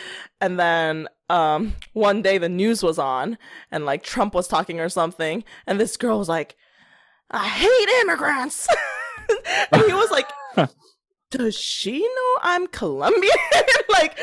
[0.41, 3.37] and then um one day the news was on,
[3.71, 6.57] and like Trump was talking or something, and this girl was like,
[7.31, 8.69] "I hate immigrants,"
[9.71, 10.29] and he was like.
[11.35, 13.35] Does she know I'm Colombian?
[13.89, 14.17] like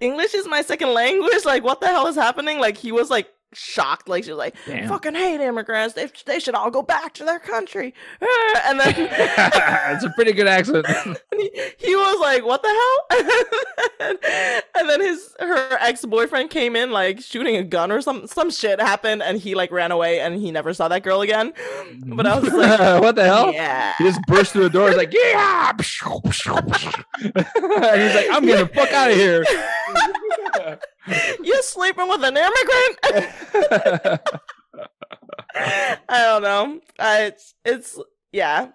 [0.00, 1.44] English is my second language.
[1.44, 2.58] Like what the hell is happening?
[2.58, 4.08] Like he was like shocked.
[4.08, 4.88] Like she was like, Damn.
[4.88, 5.94] fucking hate immigrants.
[5.94, 7.94] They they should all go back to their country.
[8.64, 10.86] And then it's a pretty good accent.
[11.36, 14.08] he, he was like, "What the hell?"
[14.74, 18.50] and then his her ex boyfriend came in like shooting a gun or some some
[18.50, 21.52] shit happened, and he like ran away, and he never saw that girl again.
[22.06, 23.52] But I was like, what the hell?
[23.52, 24.88] "Yeah." He just burst through the door.
[24.88, 25.72] He's like, yeah.
[25.76, 25.84] and
[28.02, 29.44] he's like, I'm getting the fuck out of here.
[31.42, 34.20] You sleeping with an immigrant?
[35.54, 36.80] I don't know.
[36.98, 37.98] I, it's it's
[38.32, 38.68] yeah.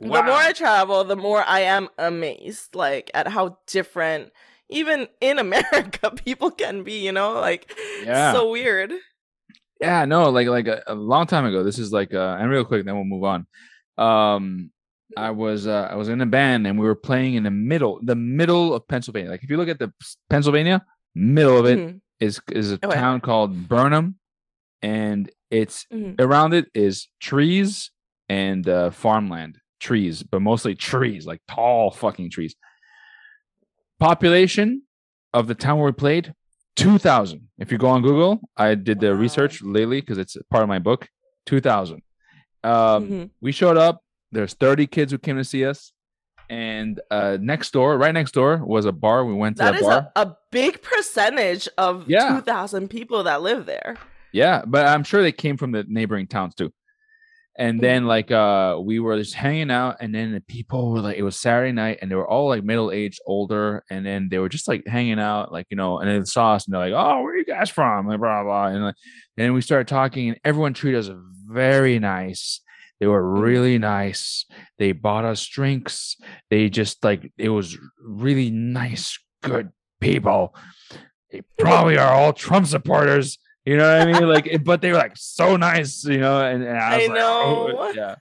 [0.00, 4.30] The more I travel, the more I am amazed, like at how different,
[4.68, 7.04] even in America, people can be.
[7.04, 7.72] You know, like
[8.04, 8.32] Yeah.
[8.32, 8.92] so weird.
[9.80, 11.62] yeah, no, like like a, a long time ago.
[11.62, 13.46] This is like uh and real quick, then we'll move on.
[13.98, 14.70] Um
[15.16, 18.00] I was uh I was in a band and we were playing in the middle,
[18.02, 19.30] the middle of Pennsylvania.
[19.30, 19.92] Like if you look at the
[20.28, 20.84] Pennsylvania,
[21.16, 22.94] middle of it Mhm, is is a Okay.
[22.94, 24.18] town called Burnham,
[24.82, 26.20] and it's mhm.
[26.20, 27.90] around it is trees
[28.28, 32.54] and uh, farmland trees, but mostly trees, like tall fucking trees.
[33.98, 34.82] Population
[35.32, 36.34] of the town where we played,
[36.76, 37.48] two thousand.
[37.58, 39.20] If you go on Google, I did the Wow.
[39.20, 41.08] research lately because it's part of my book.
[41.46, 42.02] Two thousand.
[42.62, 43.30] Um, Mhm.
[43.40, 44.02] We showed up.
[44.32, 45.92] There's thirty kids who came to see us,
[46.48, 49.24] and uh, next door, right next door, was a bar.
[49.24, 50.12] We went to That the is bar.
[50.16, 52.34] a, a big percentage of Yeah.
[52.36, 53.96] two thousand people that live there.
[54.32, 56.72] Yeah, but I'm sure they came from the neighboring towns too.
[57.58, 61.16] and then like uh we were just hanging out and then the people were like
[61.16, 64.50] it was saturday night and they were all like middle-aged older and then they were
[64.50, 67.22] just like hanging out like you know and then saw us and they're like oh
[67.22, 68.94] where are you guys from like blah blah and like
[69.38, 71.08] and we started talking and everyone treated us
[71.48, 72.60] very nice
[73.00, 73.42] they were mm-hmm.
[73.42, 74.44] really nice
[74.78, 76.16] they bought us drinks
[76.50, 79.70] they just like it was really nice good
[80.00, 80.54] people
[81.30, 84.28] they probably are all trump supporters you know what I mean?
[84.28, 86.40] Like, eh, but they were like so nice, you know.
[86.40, 87.76] And, and I, I was oh, know.
[87.78, 88.14] Oh, yeah.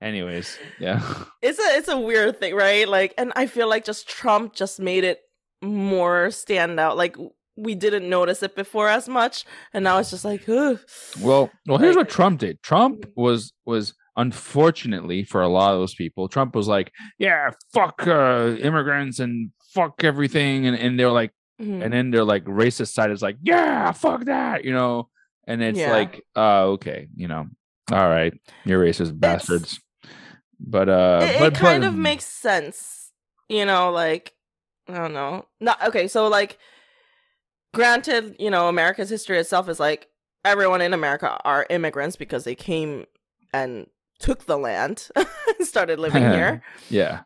[0.00, 1.02] Anyways, yeah.
[1.42, 2.88] It's a it's a weird thing, right?
[2.88, 5.20] Like, and I feel like just Trump just made it
[5.60, 6.96] more stand out.
[6.96, 7.16] Like
[7.58, 9.44] we didn't notice it before as much,
[9.74, 10.78] and now it's just like, Ugh.
[11.20, 11.78] well, well.
[11.78, 12.62] Here's what Trump did.
[12.62, 18.06] Trump was was unfortunately for a lot of those people, Trump was like, yeah, fuck
[18.06, 21.82] uh, immigrants and fuck everything, and and they're like, Mhm.
[21.82, 25.08] and then they're like racist side is like, yeah, fuck that, you know,
[25.46, 25.92] and it's Yeah.
[25.92, 27.46] like, uh, okay, you know,
[27.90, 28.32] all right,
[28.64, 29.80] you're racist bastards,
[30.60, 32.94] but uh, it, it kind but- of makes sense
[33.50, 34.34] you know like
[34.90, 36.58] i don't know not okay so like
[37.74, 40.08] granted you know america's history itself is like
[40.44, 43.04] everyone in america are immigrants because they came
[43.52, 43.86] and
[44.18, 45.28] took the land and
[45.66, 46.62] started living here.
[46.90, 47.20] Yeah,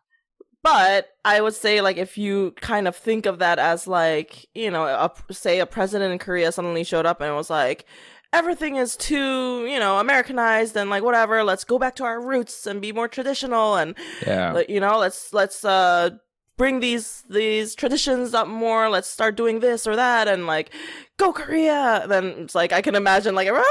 [0.62, 4.70] but i would say like if you kind of think of that as like you
[4.70, 7.84] know a, say a president in korea suddenly showed up and was like
[8.32, 12.66] everything is too you know americanized and like whatever let's go back to our roots
[12.66, 16.11] and be more traditional and yeah, you know let's let's uh
[16.59, 18.88] bring these these traditions up more.
[18.88, 20.70] Let's start doing this or that and like
[21.18, 22.05] go korea.
[22.09, 23.62] Then it's like i can imagine like "Rah!"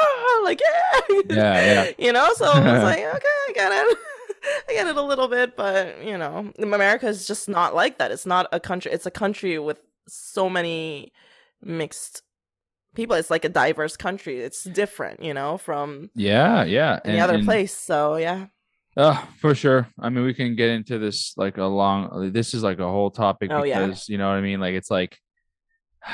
[0.43, 1.91] like yeah Yeah, yeah.
[1.97, 2.33] you know?
[2.35, 3.97] So it's like okay i get it.
[4.69, 8.11] I get it a little bit but you know america is just not like that.
[8.11, 11.13] It's not a country it's a country with so many
[11.61, 12.23] mixed
[12.95, 13.15] people.
[13.15, 14.41] It's like a diverse country.
[14.41, 16.99] It's different you know from yeah, yeah.
[17.05, 17.75] any and- other and- place.
[17.75, 18.47] So yeah
[18.97, 19.87] Uh, for sure.
[19.99, 22.31] I mean, we can get into this like a long.
[22.33, 23.85] This is like a whole topic Oh, yeah.
[23.85, 24.59] because you know what I mean.
[24.59, 25.17] Like it's like,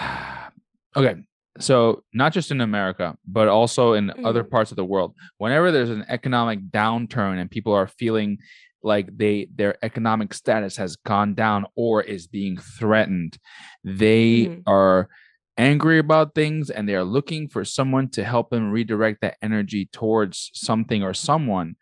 [0.95, 1.15] okay,
[1.59, 4.49] so not just in America, but also in other Mhm.
[4.51, 5.15] parts of the world.
[5.37, 8.37] Whenever there's an economic downturn and people are feeling
[8.83, 13.37] like they their economic status has gone down or is being threatened,
[13.83, 14.63] they Mhm.
[14.67, 15.09] are
[15.57, 19.87] angry about things and they are looking for someone to help them redirect that energy
[19.91, 21.75] towards something or someone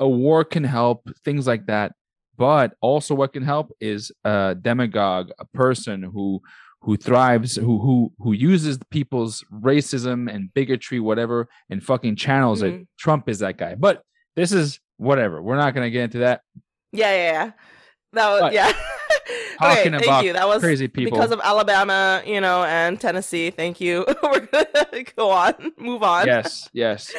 [0.00, 1.92] a war can help things like that
[2.36, 6.40] but also what can help is a demagogue a person who
[6.82, 12.72] who thrives who who who uses people's racism and bigotry whatever and fucking channels it
[12.74, 12.86] Mhm.
[12.98, 14.02] trump is that guy but
[14.36, 16.40] this is whatever we're not going to get into that
[16.92, 17.50] Yeah, yeah, yeah.
[18.14, 18.72] That was But yeah.
[19.30, 20.32] okay, talking thank about you.
[20.32, 23.50] That was crazy people because of Alabama, you know, and Tennessee.
[23.50, 24.04] Thank you.
[24.22, 26.26] We're gonna go on, move on.
[26.26, 27.12] yes yes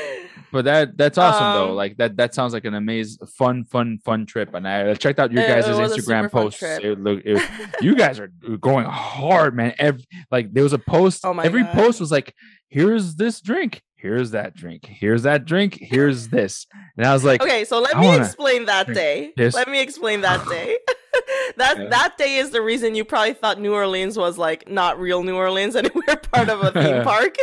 [0.51, 3.99] but that that's awesome though Um, like that that sounds like an amazing fun fun
[4.03, 7.21] fun trip and i checked out your guys' it was a instagram posts it look
[7.25, 7.41] it,
[7.81, 8.27] you guys are
[8.59, 11.73] going hard man every like there was a post Oh my every God.
[11.73, 12.33] post was like
[12.69, 16.65] here's this drink here's that drink here's that drink here's this
[16.97, 19.33] and i was like okay, so let I me explain that day.
[19.37, 19.53] this.
[19.55, 20.77] Let me explain that day.
[21.57, 21.87] that Yeah.
[21.89, 25.35] that day is the reason you probably thought New Orleans was like not real New
[25.35, 27.35] Orleans and we're part of a theme park.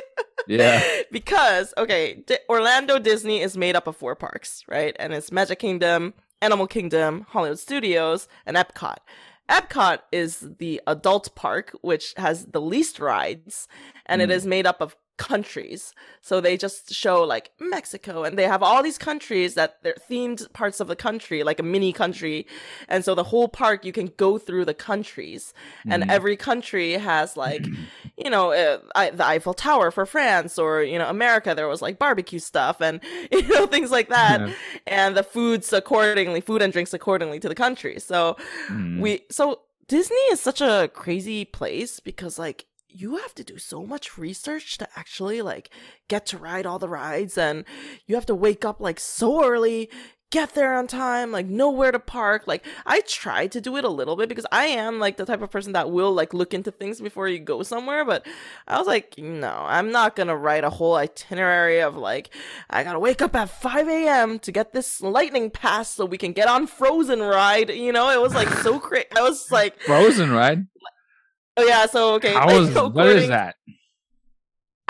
[0.46, 4.94] yeah because okay, D- Orlando Disney is made up of four parks, right?
[4.98, 8.96] And it's Magic Kingdom, Animal Kingdom, Hollywood Studios, and Epcot.
[9.50, 13.66] Epcot is the adult park, which has the least rides,
[14.06, 14.32] and it Mm.
[14.34, 15.94] is made up of countries.
[16.22, 20.50] So they just show like Mexico, and they have all these countries that they're themed
[20.52, 22.46] parts of the country, like a mini country.
[22.88, 25.52] And so the whole park, you can go through the countries,
[25.86, 26.10] and Mhm.
[26.10, 27.68] every country has like
[28.24, 31.80] you know uh, I, the eiffel tower for france or you know america there was
[31.82, 33.00] like barbecue stuff and
[33.32, 34.52] you know things like that Yeah.
[34.86, 38.36] and the foods accordingly food and drinks accordingly to the country so
[38.68, 39.00] Mhm.
[39.02, 43.84] we so disney is such a crazy place because like you have to do so
[43.84, 45.70] much research to actually like
[46.08, 47.64] get to ride all the rides and
[48.06, 49.90] you have to wake up like so early
[50.30, 52.44] get there on time like know where to park.
[52.46, 55.42] Like i tried to do it a little bit because i am like the type
[55.42, 58.26] of person that will like look into things before you go somewhere but
[58.66, 62.30] i was like no i'm not gonna write a whole itinerary of like
[62.70, 66.32] i gotta wake up at 5 a.m to get this lightning pass so we can
[66.32, 68.10] get on frozen ride you know?
[68.10, 70.58] It was like so crazy i was like frozen right
[71.58, 73.56] oh yeah so okay how like, is what is that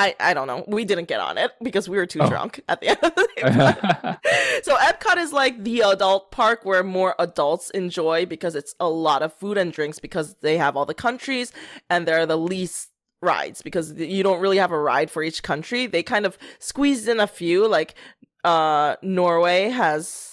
[0.00, 0.64] I, I don't know.
[0.68, 2.28] We didn't get on it because we were too Oh.
[2.28, 4.60] drunk at the end of the day.
[4.62, 9.22] so Epcot is like the adult park where more adults enjoy because it's a lot
[9.22, 11.52] of food and drinks because they have all the countries
[11.90, 12.90] and they're the least
[13.22, 15.86] rides because you don't really have a ride for each country.
[15.88, 17.96] They kind of squeezed in a few like
[18.44, 20.27] uh Norway has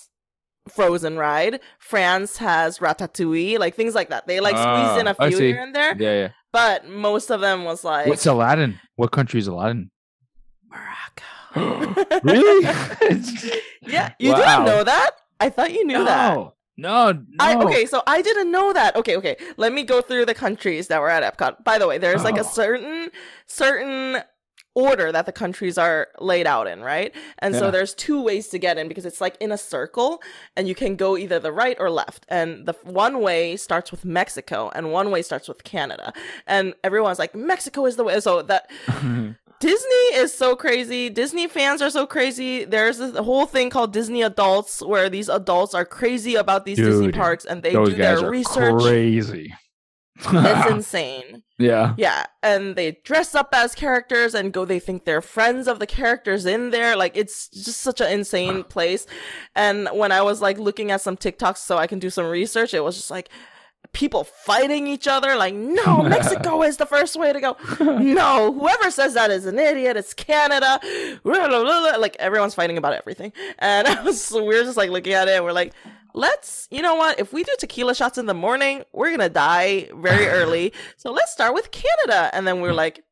[0.68, 1.60] Frozen Ride.
[1.80, 4.28] France has Ratatouille, like things like that.
[4.28, 6.30] They like squeezed in a Ah, few here and there, Yeah, yeah.
[6.52, 8.80] but most of them was like What's Aladdin?
[8.96, 9.92] What country is Aladdin?
[10.70, 12.06] Morocco.
[12.24, 12.64] really?
[13.82, 14.38] yeah, you Wow.
[14.38, 15.12] didn't know that?
[15.40, 16.34] I thought you knew that.
[16.36, 17.20] no, no, no.
[17.40, 18.96] I, okay, so I didn't know that.
[18.96, 19.38] Okay, okay.
[19.58, 21.64] Let me go through the countries that were at Epcot.
[21.64, 22.42] By the way, there's like Oh.
[22.42, 23.12] a certain
[23.46, 24.24] certain
[24.76, 27.16] order that the countries are laid out in, right?
[27.40, 30.22] And so there's two ways to get in because it's like in a circle
[30.58, 32.26] and you can go either the right or left.
[32.28, 36.12] And the one way starts with Mexico and one way starts with Canada.
[36.46, 38.20] And everyone's like Mexico is the way.
[38.20, 38.70] So that
[39.62, 41.10] Disney is so crazy.
[41.10, 42.66] Disney fans are so crazy.
[42.66, 47.14] There's this whole thing called Disney adults where these adults are crazy about these Disney
[47.14, 48.82] parks and they Those do guys their are research.
[48.82, 49.54] crazy.
[50.18, 51.44] It's insane.
[51.58, 51.94] Yeah.
[51.98, 55.88] Yeah, and they dress up as characters and go they think they're friends of the
[55.88, 56.96] characters in there.
[56.96, 59.06] Like it's just such an insane place.
[59.56, 62.74] And when I was like looking at some TikToks so I can do some research,
[62.74, 63.30] it was just like
[63.94, 68.92] people fighting each other like no mexico is the first way to go no whoever
[68.92, 70.80] says that is an idiot it's canada
[71.24, 75.36] like everyone's fighting about everything and I was, we were just like looking at it
[75.36, 75.74] and we're like
[76.16, 79.88] let's you know what if we do tequila shots in the morning we're gonna die
[79.96, 82.78] very early so let's start with canada and then we're hmm.
[82.78, 83.04] like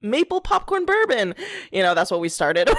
[0.00, 1.34] maple popcorn bourbon
[1.70, 2.68] you know that's what we started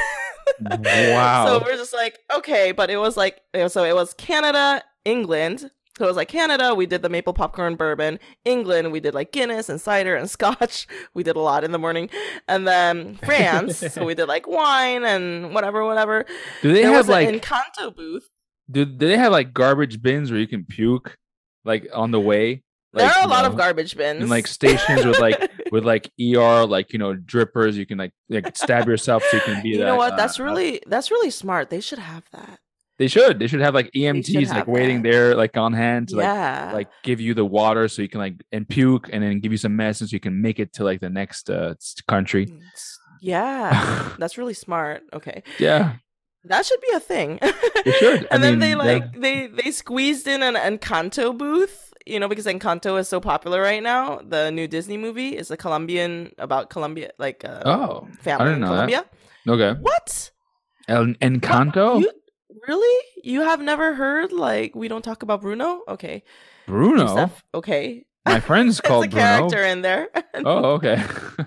[0.70, 1.48] Wow.
[1.48, 6.04] so we're just like okay but it was like so it was canada england so
[6.04, 8.20] it was like Canada, we did the maple popcorn bourbon.
[8.44, 10.88] England, we did like Guinness and cider and scotch.
[11.14, 12.10] We did a lot in the morning.
[12.50, 16.26] And then France, so we did like wine and whatever, whatever.
[16.62, 18.30] do they there have was like an Encanto booth.
[18.70, 21.18] Do, do they have like garbage bins where you can puke
[21.64, 22.64] like on the way?
[22.96, 24.22] there are a lot of garbage bins.
[24.22, 28.12] and like stations with like with like ER like you know drippers you can like
[28.30, 30.16] like stab yourself so you can be you that, know what?
[30.16, 31.70] That's uh, really that's really smart.
[31.70, 32.60] They should have that.
[32.98, 35.12] they should they should have like EMTs like have waiting that.
[35.12, 36.72] there like on hand to like yeah.
[36.74, 39.58] like give you the water so you can like and puke and then give you
[39.58, 41.74] some medicine so you can make it to like the next uh
[42.08, 42.48] country.
[43.22, 44.14] Yeah.
[44.20, 45.04] That's really smart.
[45.14, 45.44] Okay.
[45.60, 45.96] yeah,
[46.46, 47.40] That should be a thing.
[47.86, 48.24] They should.
[48.26, 48.76] I and then they yeah.
[48.78, 53.62] like they they squeezed in an Encanto booth, you know, because Encanto is so popular
[53.62, 54.22] right now.
[54.28, 58.62] The new Disney movie is a Colombian about Colombia, like uh, Oh, family didn't in
[58.62, 58.90] know that.
[58.90, 59.06] Colombia.
[59.48, 59.80] okay.
[59.82, 60.32] What?
[60.88, 62.12] El Encanto, You
[62.68, 63.06] really?
[63.24, 65.82] You have never heard like we don't talk about Bruno?
[65.88, 66.24] Okay,
[66.68, 67.30] Bruno.
[67.54, 68.06] Okay.
[68.26, 69.24] My friend's There's called a Bruno.
[69.26, 70.10] character in there.
[70.48, 71.02] Oh, okay.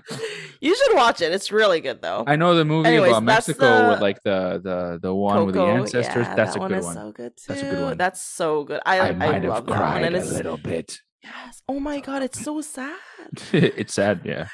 [0.61, 1.31] you should watch it.
[1.31, 2.23] It's really good though.
[2.25, 5.61] I know the movie Anyways, about Mexico with like the the the one with the
[5.61, 6.25] ancestors.
[6.25, 6.95] yeah, That's that a one good one.
[6.95, 7.33] so good.
[7.47, 7.97] That's a good one.
[7.97, 8.81] That's so good.
[8.85, 10.97] I I I, might have love that one, cried and a it's little bit.
[11.23, 11.61] yes.
[11.67, 12.97] Oh my god, it's so sad.
[13.53, 14.47] it's sad, yeah.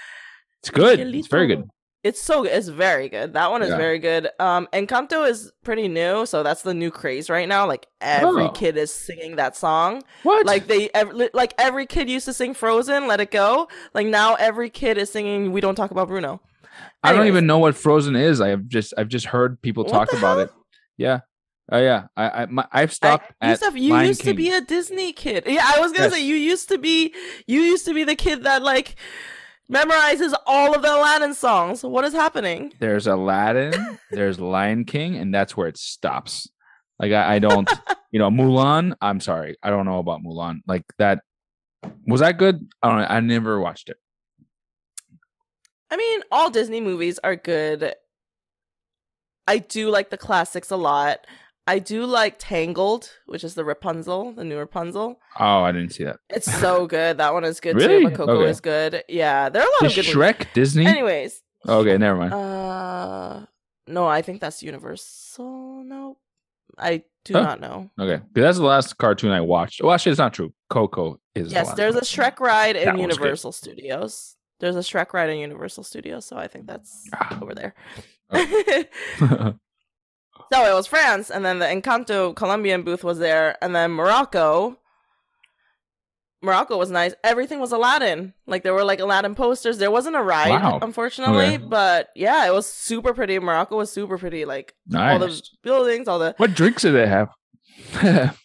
[0.62, 1.00] It's good.
[1.00, 1.64] It's very good.
[2.06, 2.52] It's so good.
[2.52, 3.34] It's very good.
[3.34, 3.78] That one is Yeah.
[3.78, 4.30] very good.
[4.40, 7.66] Um, Encanto is pretty new, so that's the new craze right now.
[7.68, 8.50] Like every Oh.
[8.50, 10.04] kid is singing that song.
[10.24, 10.46] What?
[10.46, 13.68] Like they, ev- li- like every kid used to sing Frozen, Let It Go.
[13.96, 16.42] Like now every kid is singing We Don't Talk About Bruno.
[17.04, 18.40] I don't even know what Frozen is.
[18.40, 20.40] I have just I've just heard people What talk about hell?
[20.42, 20.52] it.
[20.98, 21.20] Yeah.
[21.72, 22.04] Oh yeah.
[22.16, 25.12] I I my, I've stopped I, at Youssef, you Lion used to be a Disney
[25.14, 25.46] kid.
[25.48, 26.14] Yeah, I was gonna Yes.
[26.14, 27.14] say you used to be.
[27.48, 28.96] You used to be the kid that like
[29.72, 31.84] memorizes all of the Aladdin songs.
[31.84, 32.74] What is happening?
[32.80, 36.50] There's Aladdin, there's Lion King, and that's where it stops.
[37.00, 37.70] Like I, I don't,
[38.12, 38.96] you know, Mulan.
[39.02, 40.60] I'm sorry, I don't know about Mulan.
[40.68, 41.20] Like that,
[42.08, 42.68] was that good?
[42.82, 43.08] I don't know.
[43.08, 43.98] I never watched it.
[45.92, 47.94] I mean, all Disney movies are good.
[49.48, 51.26] I do like the classics a lot.
[51.68, 55.20] I do like Tangled, which is the Rapunzel, the new Rapunzel.
[55.40, 56.18] Oh, I didn't see that.
[56.30, 57.18] It's so good.
[57.18, 58.04] That one is good Really?
[58.04, 58.10] too.
[58.10, 58.50] But Coco Okay.
[58.52, 59.04] is good.
[59.10, 60.86] Yeah, there are a lot Is of good Shrek Disney?
[60.86, 62.34] Anyways, okay, never mind.
[62.34, 63.46] uh,
[63.88, 65.84] no, I think that's Universal.
[65.86, 66.18] No,
[66.78, 67.42] I do Huh?
[67.42, 67.90] not know.
[68.00, 69.82] okay, that's the last cartoon I watched.
[69.82, 70.54] Well, actually, it's not true.
[70.70, 71.52] Coco is.
[71.52, 72.02] Yes, last there's a.
[72.02, 73.02] Shrek ride in one's good.
[73.24, 74.36] Universal Studios.
[74.60, 77.40] There's a Shrek ride in Universal Studios, so I think that's Ah.
[77.42, 77.74] over there.
[78.30, 79.54] Oh.
[80.54, 84.78] So it was France, and then the Encanto Colombian booth was there, and then Morocco.
[86.42, 87.16] Morocco was nice.
[87.24, 88.34] Everything was Aladdin.
[88.46, 89.80] Like there were like Aladdin posters.
[89.80, 90.80] There wasn't a ride, Wow.
[90.82, 91.58] unfortunately, Okay.
[91.58, 93.40] but yeah, it was super pretty.
[93.40, 94.46] Morocco was super pretty.
[94.46, 97.30] Like all the buildings, all the What drinks do they have?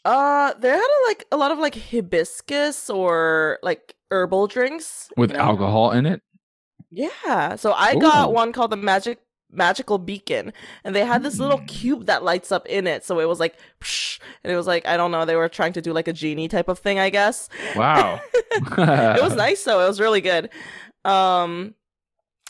[0.04, 5.30] uh, they had a, like a lot of like hibiscus or like herbal drinks With
[5.32, 5.42] you know?
[5.44, 6.22] alcohol in it?
[6.90, 7.56] Yeah.
[7.56, 9.18] So I got one called the Magic
[9.52, 10.52] Magical Beacon,
[10.84, 11.68] and they had this little Mm.
[11.68, 13.04] cube that lights up in it.
[13.04, 15.24] So it was like, psh, and it was like I don't know.
[15.24, 17.48] They were trying to do like a genie type of thing, I guess.
[17.76, 18.20] Wow.
[18.34, 19.80] it was nice though.
[19.84, 20.50] It was really good.
[21.04, 21.74] Um,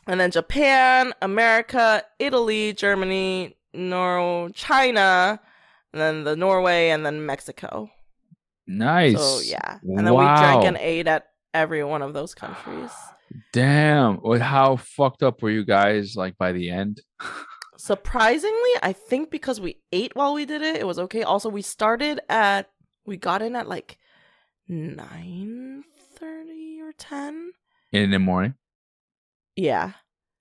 [0.06, 5.40] and then Japan, America, Italy, Germany, Nor China,
[5.92, 7.90] and then the Norway, and then Mexico.
[8.66, 9.18] Nice.
[9.18, 12.90] So yeah, and then we drank and ate at every one of those countries.
[13.52, 14.20] Damn.
[14.40, 17.00] How fucked up were you guys like by the end?
[17.76, 21.22] Surprisingly, I think because we ate while we did it, it was okay.
[21.22, 22.68] Also, we started at
[23.06, 23.98] we got in at like
[24.68, 25.84] nine
[26.18, 27.52] thirty or ten
[27.92, 28.54] in the morning.
[29.56, 29.92] Yeah.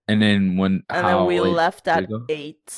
[0.08, 2.74] And then when and then we left at eight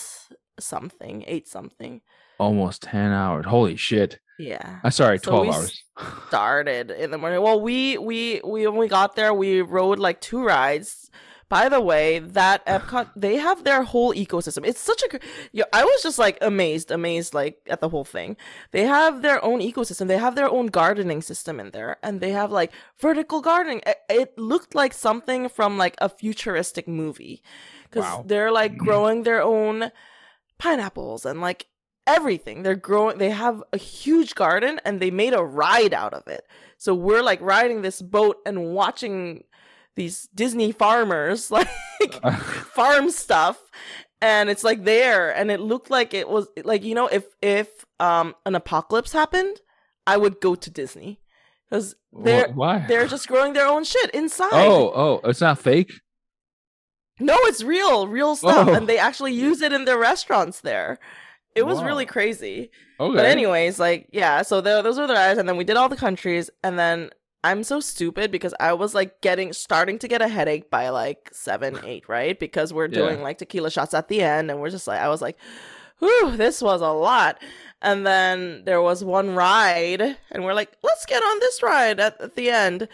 [0.59, 2.01] something, eight something.
[2.37, 3.45] Almost ten hours.
[3.45, 4.19] Holy shit.
[4.39, 4.79] Yeah.
[4.83, 5.83] I'm sorry, twelve so hours.
[6.27, 7.41] started in the morning.
[7.41, 11.09] Well, we we we when we got there, we rode like two rides.
[11.49, 14.65] By the way, that Epcot they have their whole ecosystem.
[14.65, 15.19] It's such a
[15.51, 18.37] you know, I was just like amazed, amazed like at the whole thing.
[18.71, 20.07] They have their own ecosystem.
[20.07, 23.81] They have their own gardening system in there, and they have like vertical gardening.
[23.85, 27.43] It, it looked like something from like a futuristic movie
[27.83, 28.23] because wow.
[28.25, 28.85] they're like mm-hmm.
[28.85, 29.91] growing their own
[30.57, 31.67] pineapples and like
[32.07, 32.63] everything.
[32.63, 33.17] They're growing.
[33.17, 36.45] They have a huge garden, and they made a ride out of it.
[36.77, 39.43] So we're like riding this boat and watching
[39.95, 41.67] these Disney farmers like
[42.73, 43.59] farm stuff
[44.21, 47.85] and it's like there and it looked like it was like you know if if
[47.99, 49.59] um an apocalypse happened
[50.07, 51.19] I would go to Disney
[51.71, 52.85] cuz they're Why?
[52.87, 54.49] they're just growing their own shit inside.
[54.53, 55.91] Oh, oh, it's not fake?
[57.19, 58.73] No, it's real, real stuff oh.
[58.73, 60.99] and they actually use it in their restaurants there.
[61.55, 61.85] It was wow.
[61.85, 62.71] really crazy.
[62.99, 63.15] Okay.
[63.15, 65.89] But anyways, like yeah, so the, those were the rides and then we did all
[65.89, 67.09] the countries and then
[67.43, 71.29] I'm so stupid because I was like getting starting to get a headache by like
[71.33, 72.39] seven, eight, right?
[72.39, 73.23] Because we're doing yeah.
[73.23, 75.37] like tequila shots at the end, and we're just like I was like,
[75.99, 77.41] whew, this was a lot.
[77.81, 82.21] And then there was one ride, and we're like, let's get on this ride at,
[82.21, 82.87] at the end.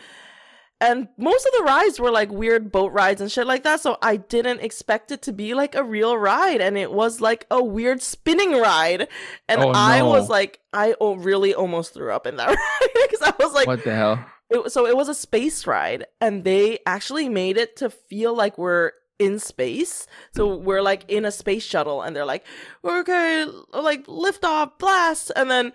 [0.79, 3.81] And most of the rides were like weird boat rides and shit like that.
[3.81, 6.61] So I didn't expect it to be like a real ride.
[6.61, 9.07] And it was like a weird spinning ride.
[9.49, 9.73] And oh, no.
[9.73, 13.65] I was like, I really almost threw up in that ride because I was like,
[13.65, 14.23] what the hell?
[14.49, 18.57] It, so it was a space ride, and they actually made it to feel like
[18.57, 20.07] we're in space.
[20.33, 22.45] So we're like in a space shuttle, and they're like,
[22.83, 25.73] "Okay, like lift off, blast," and then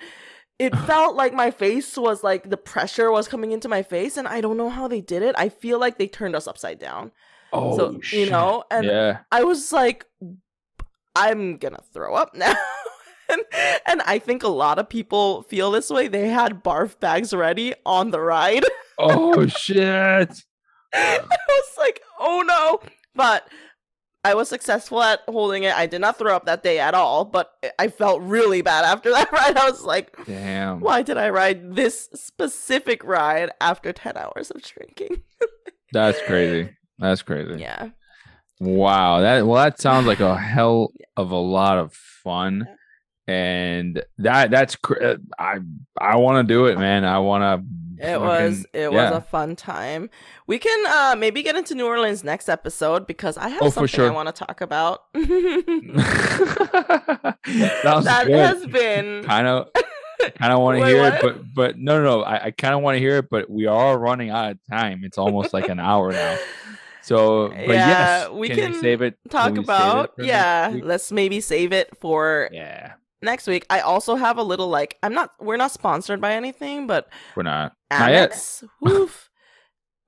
[0.59, 4.29] it felt like my face was like the pressure was coming into my face, and
[4.29, 5.35] I don't know how they did it.
[5.39, 7.13] I feel like they turned us upside down.
[7.53, 8.27] Oh, so shit.
[8.27, 9.19] you know, and yeah.
[9.31, 10.07] I was like,
[11.15, 12.55] I'm gonna throw up now
[13.33, 13.43] and,
[13.87, 16.09] and I think a lot of people feel this way.
[16.09, 18.65] They had barf bags ready on the ride.
[18.99, 20.43] oh shit.
[20.95, 22.81] I was like, oh no.
[23.15, 23.49] But
[24.25, 25.75] I was successful at holding it.
[25.75, 29.11] I did not throw up that day at all, but I felt really bad after
[29.11, 29.57] that ride.
[29.57, 30.81] I was like, damn.
[30.81, 35.23] Why did I ride this specific ride after 10 hours of drinking?
[35.93, 36.71] That's crazy.
[36.99, 37.61] That's crazy.
[37.61, 37.91] Yeah.
[38.61, 39.21] Wow.
[39.21, 42.69] That well that sounds like a hell of a lot of fun
[43.27, 45.61] and that that's uh, I
[45.99, 47.05] I want to do it, man.
[47.05, 47.63] I want to.
[48.05, 48.89] It was it yeah.
[48.89, 50.11] was a fun time.
[50.49, 53.87] We can uh maybe get into New Orleans next episode because I have oh, something
[53.87, 54.11] sure.
[54.11, 55.05] I want to talk about.
[55.15, 55.23] that
[58.27, 58.35] good.
[58.35, 59.69] has been kind of
[60.37, 61.15] kind of want to hear what?
[61.15, 62.23] it, but but no no no.
[62.23, 65.03] I, I kind of want to hear it, but we are running out of time.
[65.05, 66.39] It's almost like an hour now.
[67.05, 69.19] So, but yeah, yes, we can, can save it.
[69.29, 70.73] Talk about it yeah.
[70.85, 72.93] Let's maybe save it for yeah
[73.23, 73.67] next week.
[73.71, 77.43] I also have a little like I'm not we're not sponsored by anything, but we're
[77.43, 77.75] not.
[77.91, 78.65] Amex.
[78.83, 79.11] Not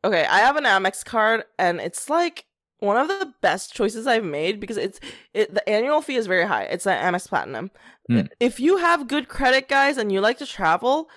[0.05, 2.47] okay, I have an Amex card and it's like
[2.79, 5.01] one of the best choices I've made because it's
[5.33, 6.65] it the annual fee is very high.
[6.65, 7.71] It's an Amex Platinum.
[8.11, 8.29] Mm.
[8.41, 11.09] If you have good credit, guys, and you like to travel,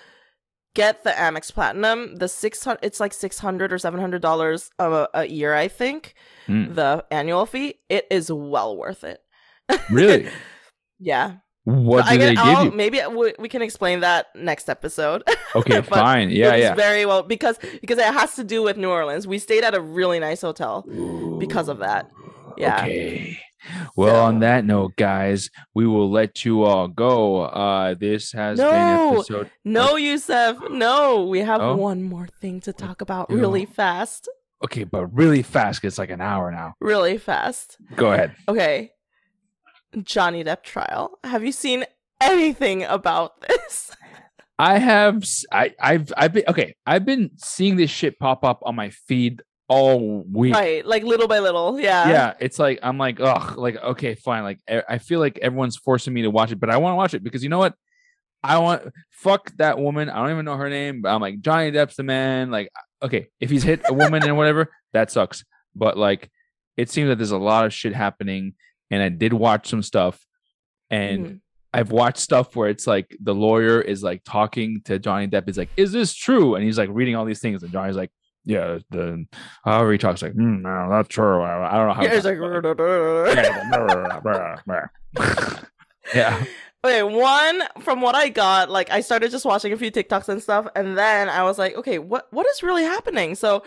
[0.74, 2.16] get the Amex Platinum.
[2.16, 5.68] The six hundred, it's like six hundred or seven hundred dollars a, a year, I
[5.68, 6.14] think.
[6.46, 6.74] Mm.
[6.74, 9.20] The annual fee, it is well worth it.
[9.90, 10.28] Really?
[10.98, 11.36] yeah.
[11.68, 12.70] What do they give you?
[12.70, 13.02] Maybe
[13.38, 15.22] we can explain that next episode.
[15.54, 16.28] Okay, fine.
[16.28, 16.74] Yeah, yeah.
[16.74, 19.26] Very well because because it has to do with New Orleans.
[19.26, 22.10] We stayed at a really nice hotel Ooh, because of that.
[22.58, 22.82] Yeah.
[22.82, 23.38] Okay.
[23.96, 24.20] Well, so.
[24.24, 27.40] on that note, guys, we will let you all go.
[27.44, 29.50] Uh this has no, been episode.
[29.64, 30.58] No, Youssef.
[30.70, 31.76] No, we have oh?
[31.76, 34.28] one more thing to talk about really fast.
[34.62, 35.82] Okay, but really fast.
[35.82, 36.74] It's like an hour now.
[36.78, 37.78] Really fast.
[37.96, 38.34] Go ahead.
[38.48, 38.92] Okay.
[40.02, 41.18] Johnny Depp trial.
[41.24, 41.84] Have you seen
[42.20, 43.96] anything about this?
[44.58, 45.24] I have.
[45.52, 46.12] I, I've.
[46.16, 46.74] I've been okay.
[46.84, 50.54] I've been seeing this shit pop up on my feed all week.
[50.54, 51.78] Right, like little by little.
[51.78, 52.08] Yeah.
[52.08, 52.34] Yeah.
[52.40, 53.56] It's like I'm like, ugh.
[53.56, 54.42] Like, okay, fine.
[54.42, 57.14] Like, I feel like everyone's forcing me to watch it, but I want to watch
[57.14, 57.74] it because you know what?
[58.42, 60.08] I want fuck that woman.
[60.08, 62.50] I don't even know her name, but I'm like Johnny Depp's the man.
[62.50, 65.44] Like, uh, okay, if he's hit a woman and whatever, that sucks.
[65.74, 66.30] But like,
[66.76, 68.54] it seems that there's a lot of shit happening
[68.90, 70.24] and I did watch some stuff.
[70.90, 71.40] and Mhm.
[71.74, 75.46] I've watched stuff where it's like the lawyer is like talking to Johnny Depp.
[75.50, 78.10] Is like, "Is this true?" And he's like reading all these things, and Johnny's like,
[78.46, 79.26] "Yeah." The
[79.64, 82.02] however he talks, like, mm, "No, that's true." I don't know how.
[82.02, 82.38] Yeah, he it's like.
[86.14, 86.44] yeah,
[86.84, 90.42] Okay, one from what I got, like I started just watching a few TikToks and
[90.42, 93.34] stuff, and then I was like, okay, what what is really happening?
[93.34, 93.62] So,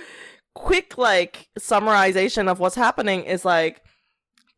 [0.55, 3.81] quick like summarization of what's happening is like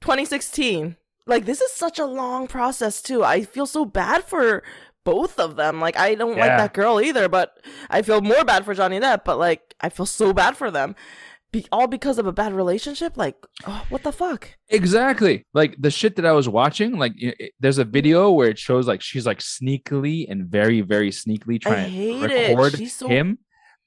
[0.03, 0.97] 2016.
[1.25, 3.23] Like this is such a long process too.
[3.23, 4.61] I feel so bad for
[5.05, 5.79] both of them.
[5.79, 7.57] Like I don't like that girl either, but
[7.89, 9.23] I feel more bad for Johnny Depp.
[9.23, 10.95] But like I feel so bad for them,
[11.53, 13.15] Be- all because of a bad relationship.
[13.15, 13.35] Like,
[13.65, 14.49] oh, what the fuck?
[14.67, 15.45] exactly.
[15.53, 16.97] Like the shit that I was watching.
[16.97, 21.11] Like, it- there's a video where it shows like she's like sneakily and very, very
[21.11, 23.37] sneakily trying to record so him.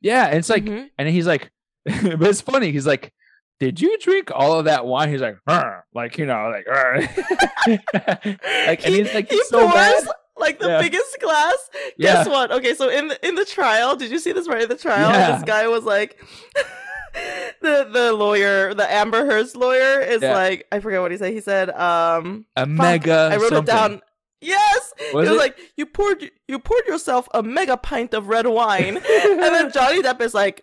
[0.00, 0.88] Yeah, and it's like, Mhm.
[0.98, 1.50] and he's like,
[1.84, 2.72] but it's funny.
[2.72, 3.12] He's like,
[3.60, 6.66] "Did you drink all of that wine?" He's like, "Huh," like you know, like,
[7.66, 10.04] like, and He- he's like, he so pours bad.
[10.36, 10.82] like the Yeah.
[10.82, 11.70] biggest glass.
[11.96, 12.12] Yeah.
[12.14, 12.50] Guess what?
[12.52, 15.10] Okay, so in the in the trial, did you see this right in the trial?
[15.10, 15.32] Yeah.
[15.36, 16.22] This guy was like
[17.62, 20.34] the the lawyer, the Amber Heard's lawyer is Yeah.
[20.34, 21.32] like I forget what he said.
[21.32, 23.30] He said, um A mega.
[23.32, 23.62] I wrote something.
[23.62, 24.00] it down.
[24.42, 24.92] Yes.
[25.14, 25.38] Was it was it?
[25.38, 28.96] like you poured you poured yourself a mega pint of red wine.
[29.10, 30.62] and then Johnny Depp is like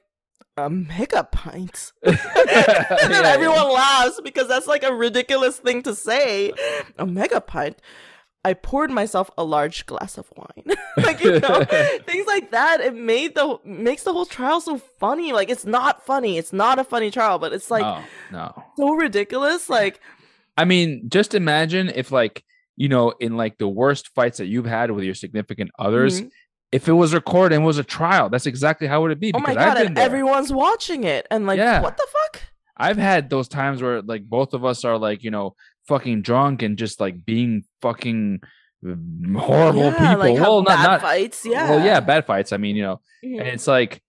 [0.58, 1.94] a mega pint.
[2.04, 6.54] and then everyone laughs because that's like a ridiculous thing to say.
[6.98, 7.80] A mega pint.
[8.46, 10.76] I poured myself a large glass of wine.
[10.98, 11.64] like you know,
[12.06, 12.82] things like that.
[12.82, 15.32] It made the makes the whole trial so funny.
[15.32, 16.38] Like it's not funny.
[16.38, 18.64] It's not a funny trial, but it's like no, no.
[18.78, 19.70] so ridiculous.
[19.70, 20.02] Like
[20.58, 22.44] I mean, just imagine if like
[22.76, 26.30] you know, in like the worst fights that you've had with your significant others, mhm.
[26.74, 29.32] If it was recorded and was a trial, that's exactly how would it would be.
[29.34, 30.04] oh my god, and there.
[30.06, 31.82] everyone's watching it, and like, Yeah.
[31.82, 32.42] what the fuck?
[32.76, 35.56] I've had those times where like both of us are like, you know,
[35.88, 38.40] fucking drunk and just like being fucking
[39.38, 40.18] horrible yeah, people.
[40.34, 41.46] Like well, not bad not fights.
[41.46, 41.70] Yeah.
[41.70, 42.52] well, yeah, bad fights.
[42.52, 43.40] I mean, you know, Mhm.
[43.40, 44.02] and it's like,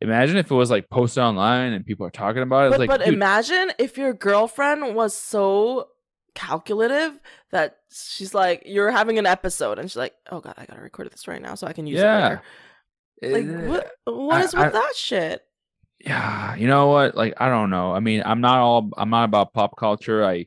[0.00, 2.70] imagine if it was like posted online and people are talking about it.
[2.70, 5.88] But, like, but dude, imagine if your girlfriend was so
[6.34, 7.18] calculative
[7.50, 11.10] that she's like, you're having an episode, and she's like, oh god, I gotta record
[11.12, 12.38] this right now so I can use Yeah.
[13.22, 13.48] it later.
[13.48, 13.90] eh, Like, what?
[14.16, 15.42] What I- is with I- that shit?
[16.00, 19.24] yeah you know what like i don't know i mean i'm not all i'm not
[19.24, 20.46] about pop culture i of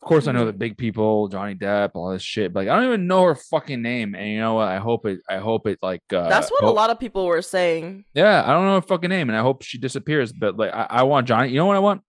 [0.00, 0.46] course i know Mhm.
[0.46, 3.34] the big people johnny depp all this shit but like, i don't even know her
[3.34, 6.50] fucking name and you know what i hope it i hope it like uh That's
[6.50, 8.06] what a lot of people were saying.
[8.14, 10.86] yeah i don't know her fucking name and i hope she disappears but like i,
[10.88, 12.00] I want johnny you know what i want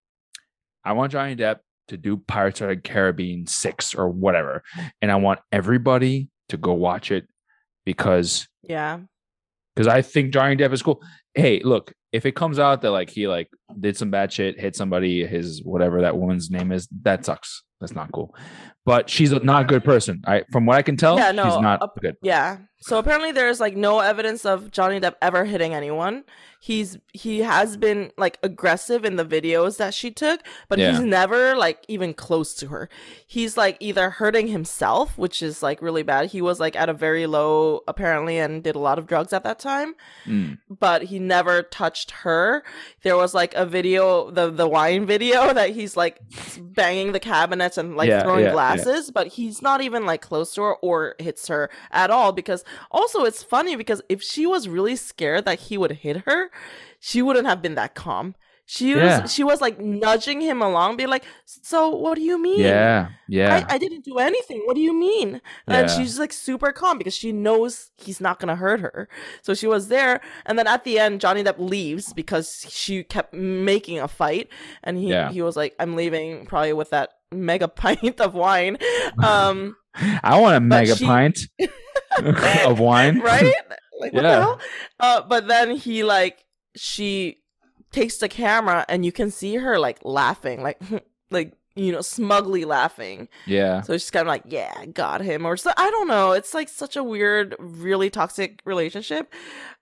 [0.86, 1.58] i want johnny depp
[1.88, 4.64] to do pirates of the caribbean 6 or whatever
[5.02, 7.28] and i want everybody to go watch it
[7.86, 9.00] because Yeah.
[9.76, 11.02] because I think Johnny Depp is cool.
[11.34, 14.76] Hey, look, if it comes out that like he like did some bad shit, hit
[14.76, 17.64] somebody, his whatever that woman's name is, that sucks.
[17.82, 18.36] That's not cool.
[18.86, 20.22] But she's a not a good person.
[20.28, 22.16] I from what I can tell, Yeah, no, she's not uh, good.
[22.22, 22.58] Yeah.
[22.82, 26.24] So apparently there's like no evidence of Johnny Depp ever hitting anyone.
[26.66, 30.40] He's he has been like aggressive in the videos that she took,
[30.70, 30.92] but Yeah.
[30.92, 32.88] he's never like even close to her.
[33.28, 36.28] He's like either hurting himself, which is like really bad.
[36.28, 39.44] He was like at a very low apparently and did a lot of drugs at
[39.44, 39.96] that time,
[40.26, 40.58] Mm.
[40.70, 42.64] but he never touched her.
[43.02, 46.20] There was like a video, the the wine video that he's like
[46.62, 50.54] banging the cabinets and like Yeah, throwing yeah, glasses, but he's not even like close
[50.54, 52.32] to her or hits her at all.
[52.32, 56.52] Because also it's funny because if she was really scared that he would hit her,
[57.00, 58.36] she wouldn't have been that calm.
[58.66, 59.26] She was Yeah.
[59.26, 62.62] she was like nudging him along, being like, "So what do you mean?
[62.62, 64.62] Yeah, yeah, I, I didn't do anything.
[64.64, 68.56] What do you mean?" And she's like super calm because she knows he's not gonna
[68.56, 69.10] hurt her.
[69.42, 73.34] So she was there, and then at the end, Johnny Depp leaves because she kept
[73.34, 74.48] making a fight,
[74.82, 75.30] and he Yeah.
[75.30, 78.78] he was like, "I'm leaving, probably with that mega pint of wine."
[79.22, 79.76] Um,
[80.24, 81.38] I want a mega she- pint
[82.66, 83.20] of wine.
[83.20, 83.54] right?
[84.00, 84.36] Like what Yeah.
[84.36, 84.60] the hell?
[85.02, 86.43] Uh, but then he like
[86.76, 87.40] she
[87.92, 90.82] takes the camera and you can see her like laughing, like
[91.32, 93.28] like you know smugly laughing.
[93.46, 96.32] Yeah, So she's kind of like, yeah, got him, or so I don't know.
[96.34, 99.34] It's like such a weird, really toxic relationship.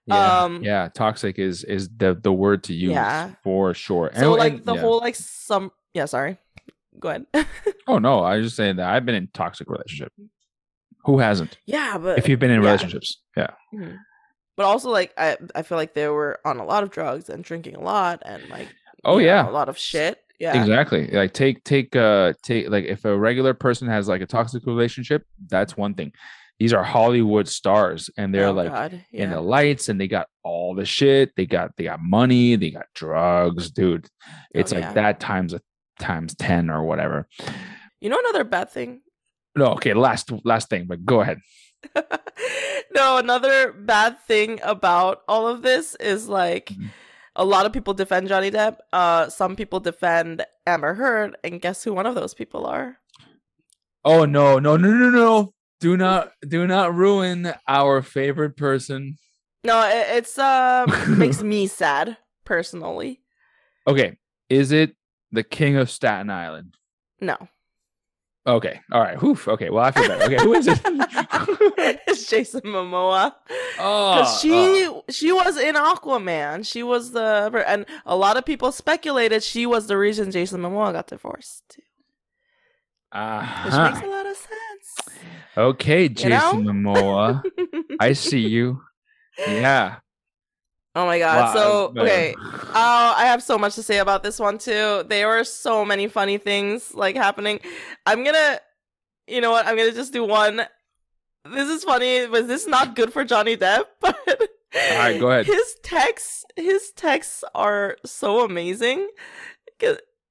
[0.06, 0.88] yeah, Um, yeah.
[0.94, 3.32] Toxic is is the the word to use Yeah.
[3.44, 4.10] for sure.
[4.14, 4.80] So And- like and- the yeah.
[4.80, 6.38] whole like some yeah, sorry.
[6.98, 7.26] Go ahead.
[7.86, 10.12] Oh no, I was just saying that I've been in toxic relationship.
[11.04, 11.58] Who hasn't?
[11.66, 12.66] yeah, but If you've been in yeah.
[12.68, 13.50] relationships, yeah.
[13.74, 13.98] Mhm.
[14.56, 17.42] But also like I I feel like they were on a lot of drugs and
[17.42, 18.68] drinking a lot and like
[19.04, 20.18] Oh you know, yeah, a lot of shit.
[20.38, 20.60] Yeah.
[20.60, 24.66] exactly like take take uh take like if a regular person has like a toxic
[24.66, 26.10] relationship that's one thing
[26.58, 29.04] these are hollywood stars and they're Oh, like God.
[29.12, 32.70] in the lights and they got all the shit they got they got money they
[32.72, 34.08] got drugs dude
[34.52, 34.92] it's Oh, like yeah.
[34.94, 35.60] that times a
[36.00, 37.28] times 10 or whatever
[38.00, 39.02] You know another bad thing
[39.54, 41.38] No, okay, last last thing, but go ahead.
[42.94, 46.90] no, another bad thing about all of this is like Mhm.
[47.36, 48.78] a lot of people defend Johnny Depp.
[48.92, 52.98] Uh, some people defend Amber Heard, and guess who one of those people are?
[54.04, 55.54] Oh no, no, no, no, no.
[55.80, 59.16] Do not do not ruin our favorite person.
[59.64, 63.20] No, it, it's uh makes me sad personally.
[63.86, 64.16] Okay.
[64.48, 64.96] Is it
[65.30, 66.76] the king of Staten Island?
[67.20, 67.36] No,
[68.44, 68.80] Okay.
[68.90, 69.20] All right.
[69.22, 69.38] Whew.
[69.46, 69.70] Okay.
[69.70, 70.24] Well, I feel better.
[70.24, 70.42] Okay.
[70.42, 70.80] Who is it?
[72.08, 73.32] it's Jason Momoa.
[73.78, 75.04] oh, she oh.
[75.08, 76.66] she was in Aquaman.
[76.66, 80.92] She was the and a lot of people speculated she was the reason Jason Momoa
[80.92, 83.90] got divorced, too, which Uh-huh.
[83.92, 85.20] makes a lot of sense.
[85.56, 86.72] Okay, You Jason know?
[86.72, 87.42] Momoa.
[88.00, 88.80] I see you.
[89.38, 89.96] Yeah.
[90.94, 91.36] Oh my god!
[91.36, 92.04] Wow, so man.
[92.04, 92.34] okay,
[92.74, 95.04] Oh, I have so much to say about this one too.
[95.08, 97.60] There were so many funny things like happening.
[98.06, 98.60] I'm gonna,
[99.26, 99.66] you know what?
[99.66, 100.62] I'm gonna just do one.
[101.44, 103.84] This is funny, but this is not good for Johnny Depp.
[104.00, 104.16] But
[104.90, 105.44] All right, go ahead.
[105.44, 109.06] His texts, his texts are so amazing.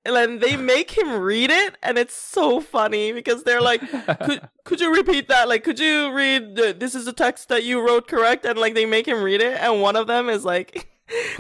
[0.04, 3.82] And then they make him read it, and it's so funny because they're like,
[4.24, 5.47] could could you repeat that?
[5.47, 8.43] Like, could you read the, this is a text that you wrote correct?
[8.43, 10.89] And like they make him read it, and one of them is like,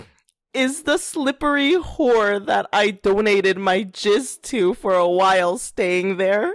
[0.53, 6.53] is the slippery whore that I donated my jizz to for a while staying there?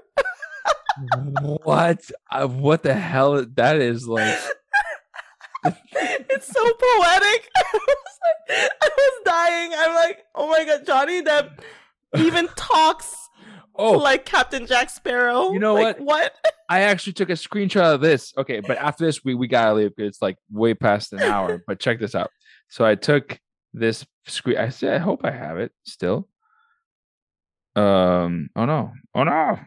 [1.65, 2.09] what?
[2.31, 3.45] Uh, what the hell?
[3.55, 4.39] That is like.
[5.65, 7.51] it's so poetic.
[7.57, 9.73] I was, like, I was dying.
[9.77, 11.59] I'm like, oh my god, Johnny Depp
[12.19, 13.15] even talks
[13.79, 15.53] Oh, like Captain Jack Sparrow.
[15.53, 16.33] You know Like, what?
[16.35, 16.55] What?
[16.71, 18.33] I actually took a screenshot of this.
[18.39, 19.93] Okay, but after this, we we gotta leave.
[19.99, 21.63] It's like way past an hour.
[21.67, 22.31] but check this out.
[22.71, 23.39] So I took
[23.75, 24.57] this screen.
[24.57, 26.27] I said, I hope I have it still.
[27.75, 28.49] Um.
[28.57, 28.93] Oh no.
[29.15, 29.59] Oh no.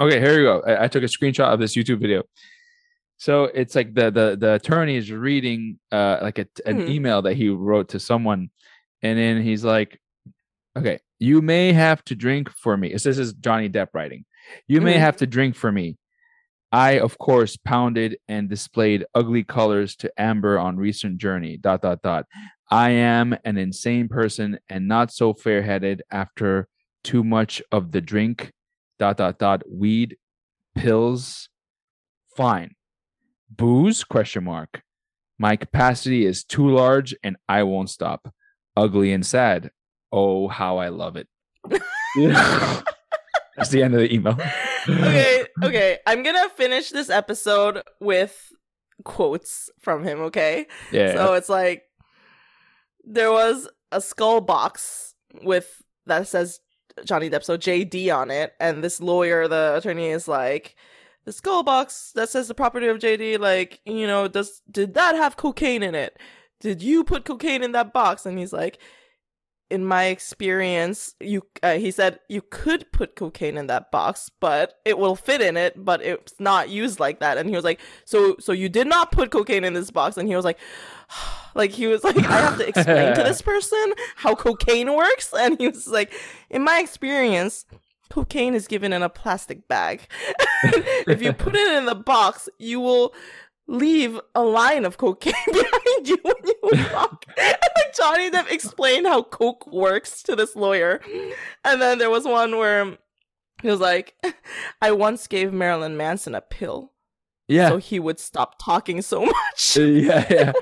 [0.00, 0.60] Okay, here you go.
[0.66, 2.22] I, I took a screenshot of this YouTube video.
[3.16, 6.88] So it's like the the the attorney is reading uh like a, an Mhm.
[6.90, 8.50] email that he wrote to someone,
[9.02, 9.98] and then he's like,
[10.76, 14.24] "Okay, you may have to drink for me." This is Johnny Depp writing.
[14.66, 15.00] You may Mhm.
[15.00, 15.96] have to drink for me.
[16.72, 21.56] I, of course, pounded and displayed ugly colors to Amber on recent journey.
[21.56, 22.26] Dot dot dot.
[22.70, 26.68] I am an insane person and not so fair-headed after
[27.02, 28.52] too much of the drink.
[28.98, 29.62] Dot dot dot.
[29.68, 30.16] Weed,
[30.76, 31.48] pills,
[32.36, 32.76] fine.
[33.50, 34.04] Booze?
[34.04, 34.82] Question mark.
[35.38, 38.32] My capacity is too large and I won't stop.
[38.76, 39.70] Ugly and sad.
[40.12, 41.28] Oh, how I love it.
[43.56, 44.38] That's the end of the email.
[44.88, 45.98] okay, okay.
[46.06, 48.52] I'm gonna finish this episode with
[49.04, 50.66] quotes from him, okay?
[50.90, 51.14] Yeah.
[51.14, 51.84] So it's like
[53.04, 56.60] there was a skull box with that says
[57.04, 60.74] Johnny Depp, so JD on it, and this lawyer, the attorney, is like,
[61.24, 65.14] the skull box that says the property of JD, like, you know, does did that
[65.14, 66.18] have cocaine in it?
[66.60, 68.26] Did you put cocaine in that box?
[68.26, 68.78] And he's like,
[69.70, 74.80] in my experience, you uh, he said you could put cocaine in that box, but
[74.84, 77.38] it will fit in it, but it's not used like that.
[77.38, 80.28] And he was like, "So so you did not put cocaine in this box?" And
[80.28, 80.58] he was like,
[81.54, 85.58] like he was like, "I have to explain to this person how cocaine works." And
[85.58, 86.12] he was like,
[86.50, 87.64] "In my experience,
[88.10, 90.08] cocaine is given in a plastic bag.
[91.06, 93.14] if you put it in the box, you will."
[93.70, 96.54] leave a line of cocaine behind you when you
[96.92, 97.24] walk.
[97.38, 101.00] and like Johnny Depp explained how coke works to this lawyer.
[101.64, 102.96] And then there was one where
[103.62, 104.14] he was like,
[104.82, 106.92] I once gave Marilyn Manson a pill
[107.50, 107.68] yeah.
[107.68, 109.76] so he would stop talking so much.
[109.76, 110.52] Uh, yeah, yeah.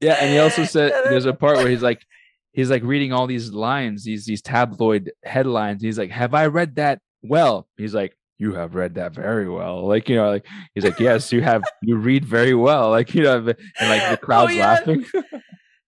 [0.00, 2.06] Yeah, and he also said there's a part where he's like
[2.52, 5.82] he's like reading all these lines, these these tabloid headlines.
[5.82, 9.86] He's like, "Have I read that well?" He's like, "You have read that very well."
[9.86, 13.22] Like, you know, like he's like, "Yes, you have you read very well." Like, you
[13.22, 14.66] know, and like the crowd's Oh, yeah.
[14.66, 15.04] laughing.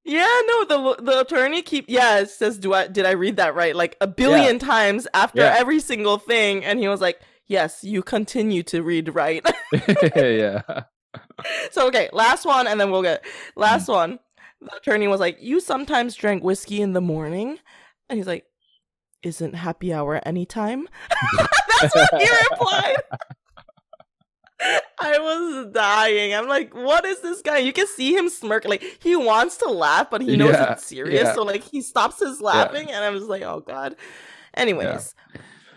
[0.04, 3.54] Yeah, no, the the attorney keep yeah, it says do I did I read that
[3.54, 3.74] right?
[3.74, 5.54] Like a billion times after Yeah.
[5.56, 9.46] every single thing and he was like, "Yes, you continue to read right."
[10.16, 10.62] yeah.
[11.70, 13.24] so okay, last one and then we'll get
[13.54, 13.94] last Mm.
[13.94, 14.18] one.
[14.60, 17.58] The attorney was like, "You sometimes drank whiskey in the morning?"
[18.08, 18.44] And he's like,
[19.22, 20.88] "Isn't happy hour anytime?"
[21.80, 22.96] That's what he replied.
[25.00, 26.32] I was dying.
[26.34, 27.58] I'm like, what is this guy?
[27.58, 28.64] You can see him smirk.
[28.64, 31.24] Like he wants to laugh, but he knows Yeah, it's serious.
[31.24, 31.34] yeah.
[31.34, 33.96] So like he stops his laughing, and I'm just like, oh god.
[34.54, 35.14] Anyways,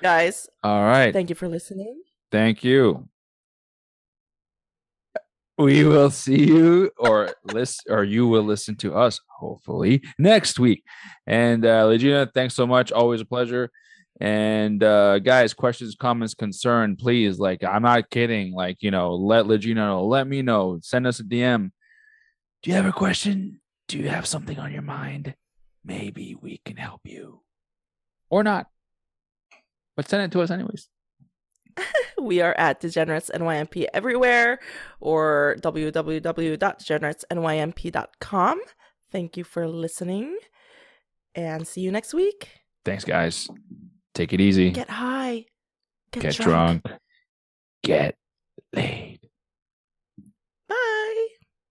[0.04, 1.14] guys, All right.
[1.14, 2.04] thank you for listening.
[2.32, 3.08] Thank you.
[5.58, 10.84] We will see you or listen or you will listen to us hopefully next week.
[11.26, 12.92] And uh Legina, thanks so much.
[12.92, 13.72] Always a pleasure.
[14.20, 17.40] And uh guys, questions, comments, concern, please.
[17.40, 18.54] Like, I'm not kidding.
[18.54, 21.72] Like, you know, let Legina know, let me know, send us a DM.
[22.62, 23.62] Do you have a question?
[23.88, 25.36] Do you have something on your mind?
[25.86, 27.42] Maybe we can help you.
[28.30, 28.68] Or not.
[29.96, 30.90] But send it to us anyways.
[32.22, 34.60] we are at Degenerates NYMP everywhere
[35.00, 38.62] or www.degeneratesnymp.com.
[39.12, 40.38] Thank you for listening
[41.34, 42.50] and see you next week.
[42.84, 43.50] Thanks, guys.
[44.14, 44.72] Take it easy.
[44.72, 45.46] Get high.
[46.12, 46.84] Get, Get drunk.
[46.84, 47.00] drunk.
[47.84, 48.16] Get
[48.74, 49.20] laid.
[50.68, 51.05] Bye.